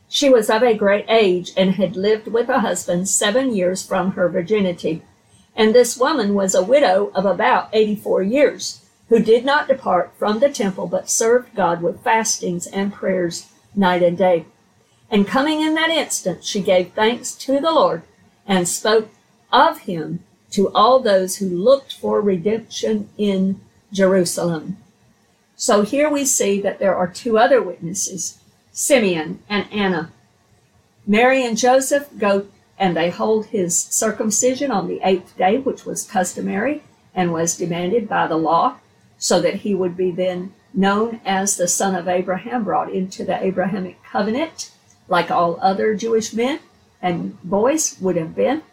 She 0.08 0.30
was 0.30 0.50
of 0.50 0.62
a 0.62 0.76
great 0.76 1.06
age 1.10 1.52
and 1.58 1.76
had 1.76 1.96
lived 1.96 2.28
with 2.28 2.48
a 2.50 2.60
husband 2.60 3.10
seven 3.10 3.56
years 3.56 3.86
from 3.86 4.12
her 4.12 4.30
virginity 4.30 5.02
and 5.56 5.76
this 5.76 5.98
woman 5.98 6.34
was 6.34 6.56
a 6.56 6.64
widow 6.64 7.12
of 7.14 7.26
about 7.26 7.70
84 7.74 8.24
years, 8.24 8.82
who 9.10 9.20
did 9.20 9.44
not 9.44 9.68
depart 9.68 10.14
from 10.18 10.40
the 10.40 10.50
temple, 10.50 10.88
but 10.88 11.10
served 11.10 11.56
God 11.56 11.82
with 11.82 12.04
fastings 12.04 12.68
and 12.68 12.94
prayers 12.94 13.48
night 13.76 14.02
and 14.02 14.18
day. 14.18 14.46
And 15.10 15.28
coming 15.28 15.62
in 15.62 15.76
that 15.76 15.90
instant, 15.90 16.44
she 16.44 16.62
gave 16.62 16.94
thanks 16.94 17.34
to 17.36 17.60
the 17.60 17.72
Lord 17.72 18.04
and 18.48 18.68
spoke 18.68 19.10
of 19.52 19.80
him 19.80 20.24
to 20.52 20.70
all 20.74 21.00
those 21.00 21.38
who 21.38 21.50
looked 21.50 21.94
for 21.94 22.22
redemption 22.22 23.10
in 23.18 23.60
Jerusalem. 23.92 24.78
So 25.56 25.84
here 25.84 26.10
we 26.10 26.26
see 26.26 26.62
that 26.62 26.80
there 26.80 26.96
are 26.96 27.08
two 27.08 27.38
other 27.38 27.62
witnesses, 27.62 28.40
Simeon 28.72 29.44
and 29.50 29.72
Anna. 29.72 30.12
Mary 31.06 31.46
and 31.46 31.58
Joseph 31.58 32.08
go 32.18 32.48
and 32.82 32.98
they 32.98 33.12
hold 33.12 33.46
his 33.46 33.78
circumcision 33.78 34.72
on 34.72 34.88
the 34.88 35.00
eighth 35.04 35.38
day, 35.38 35.60
which 35.60 35.86
was 35.86 36.04
customary 36.04 36.82
and 37.14 37.32
was 37.32 37.56
demanded 37.56 38.10
by 38.10 38.26
the 38.26 38.36
law, 38.36 38.76
so 39.20 39.40
that 39.40 39.58
he 39.58 39.76
would 39.76 39.96
be 39.96 40.10
then 40.10 40.52
known 40.74 41.22
as 41.24 41.56
the 41.56 41.68
son 41.68 41.94
of 41.94 42.08
Abraham, 42.08 42.64
brought 42.64 42.92
into 42.92 43.24
the 43.24 43.42
Abrahamic 43.44 44.04
covenant, 44.04 44.72
like 45.08 45.30
all 45.30 45.60
other 45.62 45.94
Jewish 45.94 46.34
men 46.34 46.60
and 47.04 47.40
boys 47.44 47.98
would 48.02 48.16
have 48.16 48.34
been. 48.34 48.64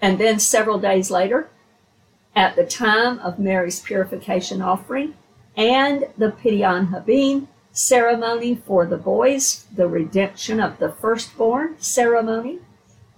And 0.00 0.18
then 0.18 0.38
several 0.38 0.78
days 0.78 1.10
later, 1.10 1.50
at 2.34 2.56
the 2.56 2.64
time 2.64 3.18
of 3.18 3.38
Mary's 3.38 3.80
purification 3.80 4.62
offering 4.62 5.12
and 5.58 6.06
the 6.16 6.30
Pidyon 6.30 6.88
HaBen 6.88 7.48
ceremony 7.72 8.54
for 8.54 8.86
the 8.86 8.96
boys, 8.96 9.66
the 9.76 9.88
redemption 9.88 10.58
of 10.58 10.78
the 10.78 10.90
firstborn 10.90 11.76
ceremony, 11.78 12.60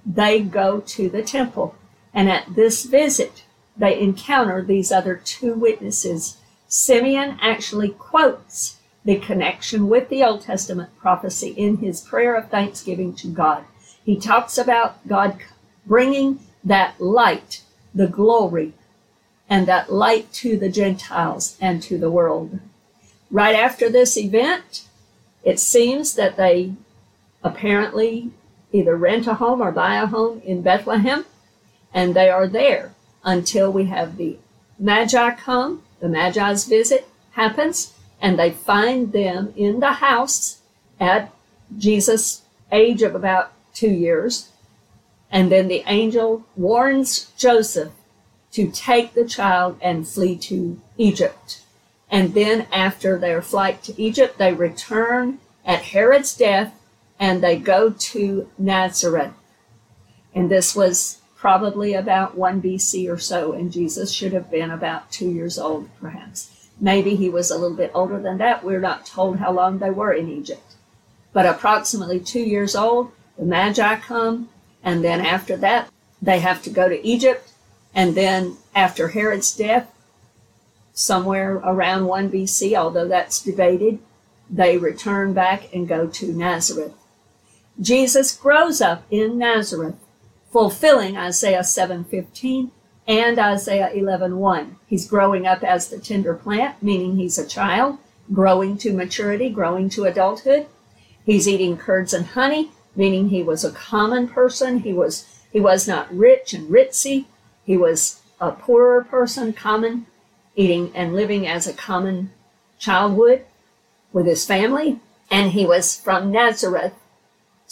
they 0.05 0.41
go 0.41 0.81
to 0.81 1.09
the 1.09 1.23
temple. 1.23 1.75
And 2.13 2.31
at 2.31 2.55
this 2.55 2.85
visit, 2.85 3.45
they 3.77 3.99
encounter 3.99 4.63
these 4.63 4.93
other 4.93 5.17
two 5.17 5.55
witnesses. 5.55 6.37
Simeon 6.69 7.39
actually 7.41 7.91
quotes 7.91 8.77
the 9.05 9.17
connection 9.17 9.89
with 9.89 10.09
the 10.09 10.23
Old 10.23 10.43
Testament 10.43 10.91
prophecy 10.99 11.51
in 11.51 11.79
his 11.79 12.01
prayer 12.01 12.35
of 12.35 12.49
thanksgiving 12.49 13.15
to 13.15 13.29
God. 13.29 13.65
He 14.05 14.19
talks 14.19 14.59
about 14.59 15.07
God 15.09 15.39
bringing 15.87 16.41
that 16.63 17.01
light, 17.01 17.63
the 17.95 18.07
glory, 18.07 18.75
and 19.49 19.67
that 19.67 19.93
light 19.93 20.33
to 20.33 20.57
the 20.57 20.69
Gentiles 20.69 21.57
and 21.61 21.83
to 21.83 21.99
the 21.99 22.11
world. 22.11 22.61
Right 23.31 23.55
after 23.55 23.89
this 23.89 24.17
event, 24.17 24.87
it 25.43 25.59
seems 25.59 26.15
that 26.15 26.37
they 26.37 26.75
apparently 27.43 28.31
either 28.72 28.96
rent 28.96 29.26
a 29.26 29.35
home 29.35 29.61
or 29.61 29.72
buy 29.72 29.96
a 29.96 30.06
home 30.06 30.40
in 30.44 30.62
Bethlehem, 30.62 31.24
and 31.92 32.14
they 32.14 32.28
are 32.28 32.46
there 32.46 32.94
until 33.24 33.72
we 33.72 33.87
have 33.87 34.16
the 34.16 34.38
Magi 34.78 35.30
come, 35.33 35.83
the 36.00 36.09
Magi's 36.09 36.64
visit 36.64 37.09
happens, 37.33 37.92
and 38.20 38.38
they 38.38 38.50
find 38.50 39.12
them 39.12 39.52
in 39.56 39.80
the 39.80 39.94
house 39.94 40.61
at 40.98 41.33
Jesus' 41.76 42.42
age 42.72 43.02
of 43.02 43.14
about 43.14 43.52
two 43.74 43.90
years. 43.90 44.50
And 45.30 45.50
then 45.50 45.68
the 45.68 45.85
angel 45.87 46.44
warns 46.56 47.30
Joseph 47.37 47.92
to 48.52 48.70
take 48.70 49.14
the 49.14 49.24
child 49.24 49.78
and 49.80 50.09
flee 50.09 50.37
to 50.37 50.80
Egypt. 50.98 51.62
And 52.11 52.35
then 52.35 52.66
after 52.72 53.16
their 53.18 53.40
flight 53.40 53.83
to 53.85 54.00
Egypt, 54.00 54.38
they 54.38 54.52
return 54.52 55.38
at 55.64 55.83
Herod's 55.83 56.37
death 56.37 56.74
and 57.20 57.42
they 57.42 57.56
go 57.56 57.90
to 57.90 58.48
Nazareth. 58.59 59.35
And 60.35 60.50
this 60.50 60.74
was 60.74 61.20
probably 61.37 61.94
about 61.94 62.37
1 62.37 62.62
BC 62.62 63.12
or 63.12 63.18
so, 63.18 63.52
and 63.52 63.70
Jesus 63.70 64.11
should 64.11 64.33
have 64.33 64.50
been 64.50 64.70
about 64.70 65.12
two 65.12 65.30
years 65.30 65.59
old, 65.59 65.88
perhaps. 66.00 66.68
Maybe 66.80 67.14
he 67.14 67.28
was 67.28 67.50
a 67.50 67.59
little 67.59 67.76
bit 67.76 67.90
older 67.94 68.20
than 68.20 68.38
that. 68.38 68.64
We're 68.64 68.80
not 68.80 69.04
told 69.04 69.38
how 69.38 69.52
long 69.52 69.78
they 69.78 69.90
were 69.90 70.12
in 70.12 70.30
Egypt. 70.30 70.76
But 71.33 71.46
approximately 71.46 72.20
two 72.20 72.40
years 72.40 72.74
old, 72.74 73.12
the 73.38 73.44
Magi 73.44 73.96
come, 73.96 74.48
and 74.83 75.04
then 75.04 75.20
after 75.20 75.56
that, 75.59 75.90
they 76.22 76.40
have 76.40 76.62
to 76.62 76.70
go 76.70 76.88
to 76.88 77.06
Egypt. 77.06 77.52
And 77.94 78.14
then 78.14 78.56
after 78.74 79.09
Herod's 79.09 79.54
death, 79.54 79.92
somewhere 80.92 81.56
around 81.56 82.06
1 82.06 82.30
BC, 82.30 82.74
although 82.74 83.09
that's 83.09 83.42
debated, 83.42 83.98
they 84.48 84.78
return 84.78 85.33
back 85.33 85.72
and 85.74 85.87
go 85.87 86.06
to 86.06 86.33
Nazareth. 86.33 86.94
Jesus 87.81 88.37
grows 88.37 88.83
up 88.83 89.05
in 89.11 89.38
Nazareth, 89.38 89.95
fulfilling 90.53 91.16
Isaiah 91.16 91.64
7:15 91.64 92.73
and 93.09 93.38
Isaiah 93.38 93.90
11:1. 93.95 94.77
He's 94.87 95.09
growing 95.09 95.47
up 95.47 95.64
as 95.64 95.88
the 95.88 95.99
tender 95.99 96.35
plant, 96.35 96.83
meaning 96.83 97.16
he's 97.16 97.38
a 97.38 97.47
child, 97.47 97.97
growing 98.35 98.77
to 98.79 98.93
maturity, 98.93 99.49
growing 99.49 99.88
to 99.90 100.05
adulthood. 100.05 100.66
He's 101.25 101.49
eating 101.49 101.79
curds 101.79 102.12
and 102.12 102.27
honey, 102.27 102.71
meaning 102.95 103.31
he 103.31 103.43
was 103.43 103.64
a 103.64 103.73
common 103.73 104.29
person. 104.29 104.81
He 104.81 104.93
was 104.93 105.25
he 105.51 105.59
was 105.59 105.88
not 105.88 106.14
rich 106.14 106.53
and 106.53 106.69
ritzy. 106.69 107.25
He 107.64 107.79
was 107.79 108.21
a 108.40 108.53
poorer 108.53 109.05
person, 109.05 109.55
common, 109.55 110.05
eating 110.55 110.93
and 110.95 111.14
living 111.14 111.47
as 111.47 111.66
a 111.66 111.73
common 111.73 112.31
child 112.79 113.16
would 113.16 113.47
with 114.12 114.27
his 114.27 114.45
family. 114.45 115.01
And 115.31 115.53
he 115.53 115.64
was 115.64 115.97
from 115.97 116.31
Nazareth 116.31 116.93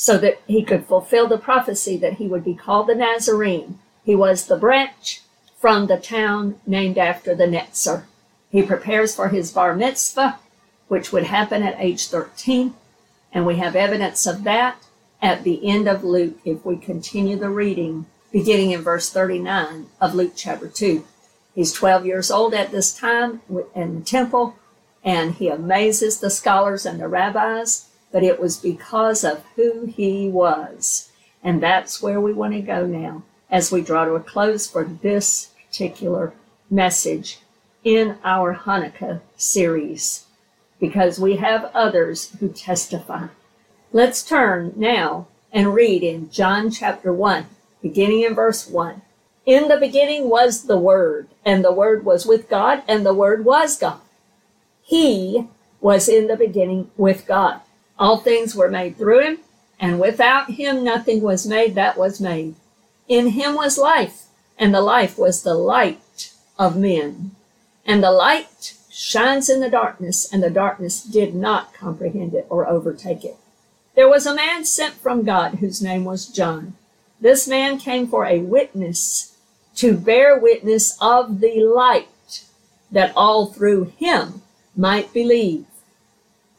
so 0.01 0.17
that 0.17 0.41
he 0.47 0.63
could 0.63 0.87
fulfill 0.87 1.27
the 1.27 1.37
prophecy 1.37 1.97
that 1.97 2.15
he 2.15 2.29
would 2.29 2.45
be 2.45 2.55
called 2.55 2.87
the 2.87 2.95
Nazarene. 2.95 3.81
He 4.05 4.15
was 4.15 4.47
the 4.47 4.57
branch 4.57 5.23
from 5.59 5.89
the 5.89 5.97
town 5.97 6.61
named 6.65 6.97
after 6.97 7.35
the 7.35 7.49
Netzer. 7.49 8.05
He 8.49 8.63
prepares 8.63 9.17
for 9.17 9.31
his 9.31 9.51
bar 9.51 9.75
mitzvah, 9.75 10.39
which 10.87 11.11
would 11.11 11.25
happen 11.25 11.65
at 11.65 11.81
age 11.81 12.07
13, 12.07 12.75
and 13.33 13.45
we 13.45 13.57
have 13.57 13.75
evidence 13.75 14.25
of 14.25 14.45
that 14.45 14.77
at 15.21 15.43
the 15.43 15.69
end 15.69 15.89
of 15.89 16.05
Luke 16.05 16.39
if 16.45 16.65
we 16.65 16.77
continue 16.77 17.37
the 17.37 17.51
reading, 17.51 18.07
beginning 18.31 18.71
in 18.71 18.83
verse 18.83 19.11
39 19.11 19.87
of 20.01 20.15
Luke 20.15 20.35
chapter 20.37 20.69
2. 20.69 21.05
He's 21.57 21.73
12 21.73 22.07
years 22.07 22.31
old 22.31 22.55
at 22.55 22.71
this 22.71 22.97
time 22.97 23.43
in 23.75 23.99
the 23.99 24.05
temple, 24.05 24.55
and 25.03 25.35
he 25.35 25.49
amazes 25.49 26.21
the 26.21 26.31
scholars 26.31 26.87
and 26.87 27.01
the 27.01 27.09
rabbis, 27.09 27.88
but 28.13 28.23
it 28.23 28.41
was 28.41 28.57
because 28.57 29.25
of 29.25 29.45
who 29.57 29.87
he 29.87 30.29
was. 30.29 31.11
And 31.43 31.63
that's 31.63 32.03
where 32.03 32.21
we 32.21 32.33
want 32.33 32.55
to 32.55 32.61
go 32.61 32.87
now 32.87 33.23
as 33.51 33.73
we 33.73 33.81
draw 33.81 34.05
to 34.05 34.15
a 34.15 34.21
close 34.21 34.69
for 34.69 34.85
this 34.85 35.51
particular 35.67 36.33
message 36.71 37.39
in 37.85 38.19
our 38.25 38.55
Hanukkah 38.55 39.21
series, 39.37 40.27
because 40.81 41.19
we 41.19 41.37
have 41.37 41.71
others 41.75 42.31
who 42.41 42.49
testify. 42.49 43.29
Let's 43.93 44.23
turn 44.23 44.73
now 44.77 45.29
and 45.53 45.75
read 45.75 46.03
in 46.03 46.31
John 46.31 46.71
chapter 46.71 47.13
1, 47.13 47.47
beginning 47.81 48.23
in 48.23 48.35
verse 48.35 48.69
1. 48.69 49.01
In 49.47 49.69
the 49.69 49.79
beginning 49.79 50.29
was 50.29 50.65
the 50.65 50.77
Word, 50.77 51.29
and 51.45 51.65
the 51.65 51.73
Word 51.73 52.05
was 52.05 52.27
with 52.27 52.51
God, 52.51 52.83
and 52.87 53.07
the 53.07 53.15
Word 53.15 53.47
was 53.47 53.79
God. 53.79 54.01
He 54.83 55.47
was 55.81 56.09
in 56.09 56.27
the 56.27 56.37
beginning 56.37 56.91
with 56.99 57.27
God. 57.27 57.61
All 57.99 58.19
things 58.19 58.55
were 58.55 58.71
made 58.71 58.97
through 58.97 59.21
him, 59.21 59.39
and 59.81 60.01
without 60.01 60.51
him 60.53 60.85
nothing 60.85 61.21
was 61.21 61.47
made 61.47 61.75
that 61.75 61.99
was 61.99 62.21
made. 62.21 62.55
In 63.09 63.29
him 63.29 63.55
was 63.55 63.79
life, 63.79 64.25
and 64.59 64.75
the 64.75 64.81
life 64.81 65.19
was 65.19 65.43
the 65.43 65.55
light 65.55 66.33
of 66.59 66.77
men. 66.77 67.33
And 67.85 68.03
the 68.03 68.11
light 68.11 68.75
shines 68.91 69.49
in 69.49 69.61
the 69.61 69.71
darkness, 69.71 70.31
and 70.33 70.43
the 70.43 70.51
darkness 70.51 71.03
did 71.03 71.35
not 71.35 71.73
comprehend 71.73 72.35
it 72.35 72.47
or 72.51 72.69
overtake 72.69 73.25
it. 73.25 73.37
There 73.95 74.09
was 74.09 74.27
a 74.27 74.35
man 74.35 74.65
sent 74.65 74.95
from 74.95 75.25
God 75.25 75.57
whose 75.57 75.83
name 75.83 76.05
was 76.05 76.27
John. 76.27 76.75
This 77.21 77.49
man 77.49 77.79
came 77.79 78.07
for 78.07 78.27
a 78.27 78.41
witness 78.41 79.37
to 79.77 79.97
bear 79.97 80.39
witness 80.39 80.97
of 81.01 81.41
the 81.41 81.65
light 81.65 82.45
that 82.91 83.13
all 83.17 83.47
through 83.47 83.93
him 83.97 84.43
might 84.77 85.13
believe. 85.13 85.67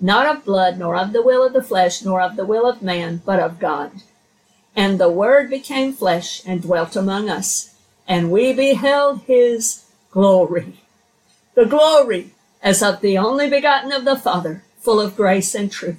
not 0.00 0.26
of 0.26 0.44
blood, 0.44 0.78
nor 0.78 0.96
of 0.96 1.12
the 1.12 1.22
will 1.22 1.44
of 1.44 1.52
the 1.52 1.62
flesh, 1.62 2.02
nor 2.04 2.20
of 2.20 2.36
the 2.36 2.44
will 2.44 2.68
of 2.68 2.82
man, 2.82 3.22
but 3.24 3.40
of 3.40 3.58
God. 3.58 3.92
And 4.74 5.00
the 5.00 5.10
Word 5.10 5.48
became 5.48 5.92
flesh 5.92 6.42
and 6.46 6.62
dwelt 6.62 6.96
among 6.96 7.30
us, 7.30 7.74
and 8.06 8.30
we 8.30 8.52
beheld 8.52 9.22
his 9.22 9.84
glory. 10.10 10.80
The 11.54 11.64
glory 11.64 12.32
as 12.62 12.82
of 12.82 13.00
the 13.00 13.16
only 13.16 13.48
begotten 13.48 13.92
of 13.92 14.04
the 14.04 14.16
Father, 14.16 14.62
full 14.78 15.00
of 15.00 15.16
grace 15.16 15.54
and 15.54 15.72
truth. 15.72 15.98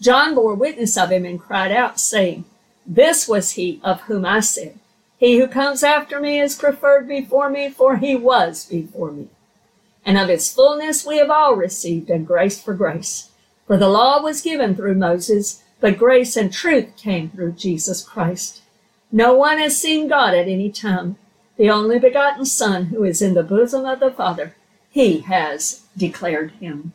John 0.00 0.34
bore 0.34 0.54
witness 0.54 0.96
of 0.96 1.10
him 1.10 1.24
and 1.24 1.40
cried 1.40 1.72
out, 1.72 1.98
saying, 1.98 2.44
This 2.86 3.28
was 3.28 3.52
he 3.52 3.80
of 3.82 4.02
whom 4.02 4.24
I 4.24 4.40
said, 4.40 4.78
He 5.18 5.38
who 5.38 5.46
comes 5.46 5.82
after 5.82 6.20
me 6.20 6.40
is 6.40 6.56
preferred 6.56 7.08
before 7.08 7.50
me, 7.50 7.70
for 7.70 7.96
he 7.96 8.16
was 8.16 8.66
before 8.66 9.12
me. 9.12 9.28
And 10.04 10.18
of 10.18 10.28
his 10.28 10.52
fullness 10.52 11.06
we 11.06 11.18
have 11.18 11.30
all 11.30 11.54
received, 11.54 12.10
and 12.10 12.26
grace 12.26 12.60
for 12.60 12.74
grace. 12.74 13.30
For 13.66 13.76
the 13.76 13.88
law 13.88 14.20
was 14.20 14.42
given 14.42 14.74
through 14.74 14.96
Moses, 14.96 15.62
but 15.80 15.98
grace 15.98 16.36
and 16.36 16.52
truth 16.52 16.96
came 16.96 17.30
through 17.30 17.52
Jesus 17.52 18.02
Christ. 18.02 18.62
No 19.10 19.34
one 19.34 19.58
has 19.58 19.76
seen 19.76 20.08
God 20.08 20.34
at 20.34 20.48
any 20.48 20.70
time. 20.70 21.16
The 21.56 21.70
only 21.70 21.98
begotten 21.98 22.44
Son, 22.44 22.86
who 22.86 23.04
is 23.04 23.22
in 23.22 23.34
the 23.34 23.42
bosom 23.42 23.84
of 23.84 24.00
the 24.00 24.10
Father, 24.10 24.54
he 24.90 25.20
has 25.20 25.82
declared 25.96 26.52
him. 26.52 26.92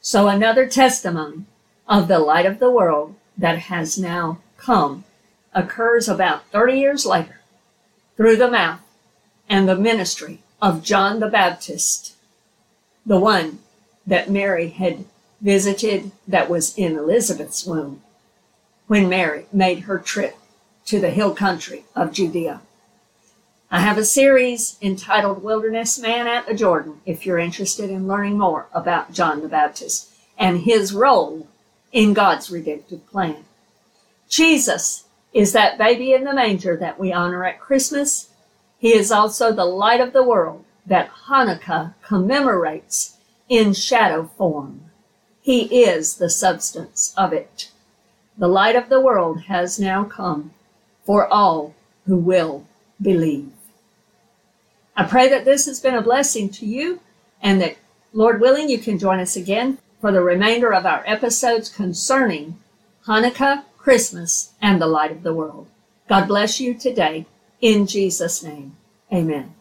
So 0.00 0.28
another 0.28 0.66
testimony 0.66 1.44
of 1.88 2.08
the 2.08 2.18
light 2.18 2.46
of 2.46 2.58
the 2.58 2.70
world 2.70 3.14
that 3.36 3.58
has 3.58 3.98
now 3.98 4.38
come 4.56 5.04
occurs 5.54 6.08
about 6.08 6.46
30 6.46 6.78
years 6.78 7.06
later 7.06 7.40
through 8.16 8.36
the 8.36 8.50
mouth 8.50 8.80
and 9.48 9.68
the 9.68 9.76
ministry 9.76 10.40
of 10.60 10.82
John 10.82 11.20
the 11.20 11.28
Baptist, 11.28 12.14
the 13.08 13.18
one 13.18 13.58
that 14.06 14.30
Mary 14.30 14.68
had 14.68 15.06
visited 15.40 16.12
that 16.26 16.50
was 16.50 16.76
in 16.76 16.94
Elizabeth's 16.94 17.64
womb 17.64 18.02
when 18.86 19.08
Mary 19.08 19.46
made 19.50 19.80
her 19.80 19.98
trip 19.98 20.36
to 20.84 21.00
the 21.00 21.10
hill 21.10 21.34
country 21.34 21.84
of 21.96 22.12
Judea. 22.12 22.60
I 23.70 23.80
have 23.80 23.96
a 23.96 24.04
series 24.04 24.76
entitled 24.82 25.42
Wilderness 25.42 25.98
Man 25.98 26.26
at 26.26 26.46
the 26.46 26.54
Jordan 26.54 27.00
if 27.06 27.24
you're 27.24 27.38
interested 27.38 27.88
in 27.88 28.06
learning 28.06 28.36
more 28.36 28.66
about 28.74 29.12
John 29.12 29.40
the 29.40 29.48
Baptist 29.48 30.10
and 30.36 30.60
his 30.60 30.92
role 30.92 31.48
in 31.92 32.12
God's 32.12 32.50
redemptive 32.50 33.06
plan. 33.06 33.44
Jesus 34.28 35.04
is 35.32 35.52
that 35.52 35.78
baby 35.78 36.12
in 36.12 36.24
the 36.24 36.34
manger 36.34 36.76
that 36.76 37.00
we 37.00 37.10
honor 37.10 37.44
at 37.44 37.60
Christmas. 37.60 38.28
He 38.78 38.94
is 38.94 39.10
also 39.10 39.50
the 39.50 39.64
light 39.64 40.00
of 40.02 40.12
the 40.12 40.22
world 40.22 40.64
that 40.88 41.10
Hanukkah 41.28 41.94
commemorates 42.02 43.16
in 43.48 43.72
shadow 43.72 44.30
form. 44.36 44.90
He 45.40 45.84
is 45.84 46.16
the 46.16 46.30
substance 46.30 47.14
of 47.16 47.32
it. 47.32 47.70
The 48.36 48.48
light 48.48 48.76
of 48.76 48.88
the 48.88 49.00
world 49.00 49.42
has 49.42 49.78
now 49.78 50.04
come 50.04 50.52
for 51.04 51.26
all 51.32 51.74
who 52.06 52.16
will 52.16 52.66
believe. 53.00 53.52
I 54.96 55.04
pray 55.04 55.28
that 55.28 55.44
this 55.44 55.66
has 55.66 55.80
been 55.80 55.94
a 55.94 56.02
blessing 56.02 56.48
to 56.50 56.66
you 56.66 57.00
and 57.42 57.60
that, 57.60 57.76
Lord 58.12 58.40
willing, 58.40 58.68
you 58.68 58.78
can 58.78 58.98
join 58.98 59.20
us 59.20 59.36
again 59.36 59.78
for 60.00 60.10
the 60.10 60.22
remainder 60.22 60.72
of 60.72 60.86
our 60.86 61.02
episodes 61.06 61.68
concerning 61.68 62.58
Hanukkah, 63.06 63.64
Christmas, 63.76 64.52
and 64.60 64.80
the 64.80 64.86
light 64.86 65.12
of 65.12 65.22
the 65.22 65.34
world. 65.34 65.68
God 66.08 66.26
bless 66.26 66.60
you 66.60 66.74
today. 66.74 67.26
In 67.60 67.86
Jesus' 67.86 68.42
name, 68.42 68.76
amen. 69.12 69.54